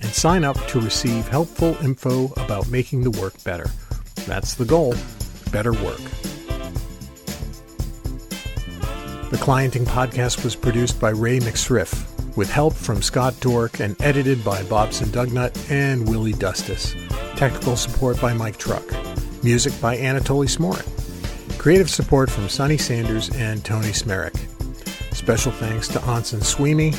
and 0.00 0.10
sign 0.10 0.44
up 0.44 0.56
to 0.68 0.80
receive 0.80 1.28
helpful 1.28 1.76
info 1.82 2.32
about 2.38 2.70
making 2.70 3.02
the 3.02 3.10
work 3.20 3.34
better. 3.44 3.66
That's 4.26 4.54
the 4.54 4.64
goal 4.64 4.94
better 5.52 5.72
work. 5.72 6.00
The 9.30 9.38
Clienting 9.38 9.84
podcast 9.84 10.42
was 10.42 10.56
produced 10.56 10.98
by 10.98 11.10
Rey 11.10 11.38
McSriff 11.38 12.34
with 12.34 12.50
help 12.50 12.72
from 12.72 13.02
Scott 13.02 13.34
Dourque 13.34 13.80
and 13.80 13.94
edited 14.00 14.42
by 14.42 14.62
Bobson 14.64 15.08
Dugnutt 15.08 15.70
and 15.70 16.08
Willie 16.08 16.32
Dustice. 16.32 16.94
Technical 17.36 17.76
support 17.76 18.18
by 18.18 18.32
Mike 18.32 18.56
Truk. 18.56 18.82
Music 19.42 19.78
by 19.78 19.94
Anatoli 19.98 20.48
Smorin. 20.48 21.58
Creative 21.58 21.90
support 21.90 22.30
from 22.30 22.48
Sonny 22.48 22.78
Sanders 22.78 23.28
and 23.36 23.62
Tony 23.62 23.88
Smehrik. 23.88 24.34
Special 25.14 25.52
thanks 25.52 25.86
to 25.88 26.00
Anson 26.04 26.40
Sweeney 26.40 26.94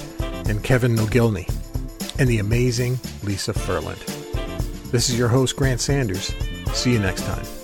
and 0.46 0.64
Kevin 0.64 0.96
Nogilny 0.96 1.50
and 2.20 2.30
the 2.30 2.38
amazing 2.38 3.00
Lisa 3.24 3.52
Furland. 3.52 4.04
This 4.92 5.10
is 5.10 5.18
your 5.18 5.28
host, 5.28 5.56
Grant 5.56 5.82
Sanders. 5.82 6.32
See 6.72 6.94
you 6.94 7.00
next 7.00 7.24
time. 7.24 7.57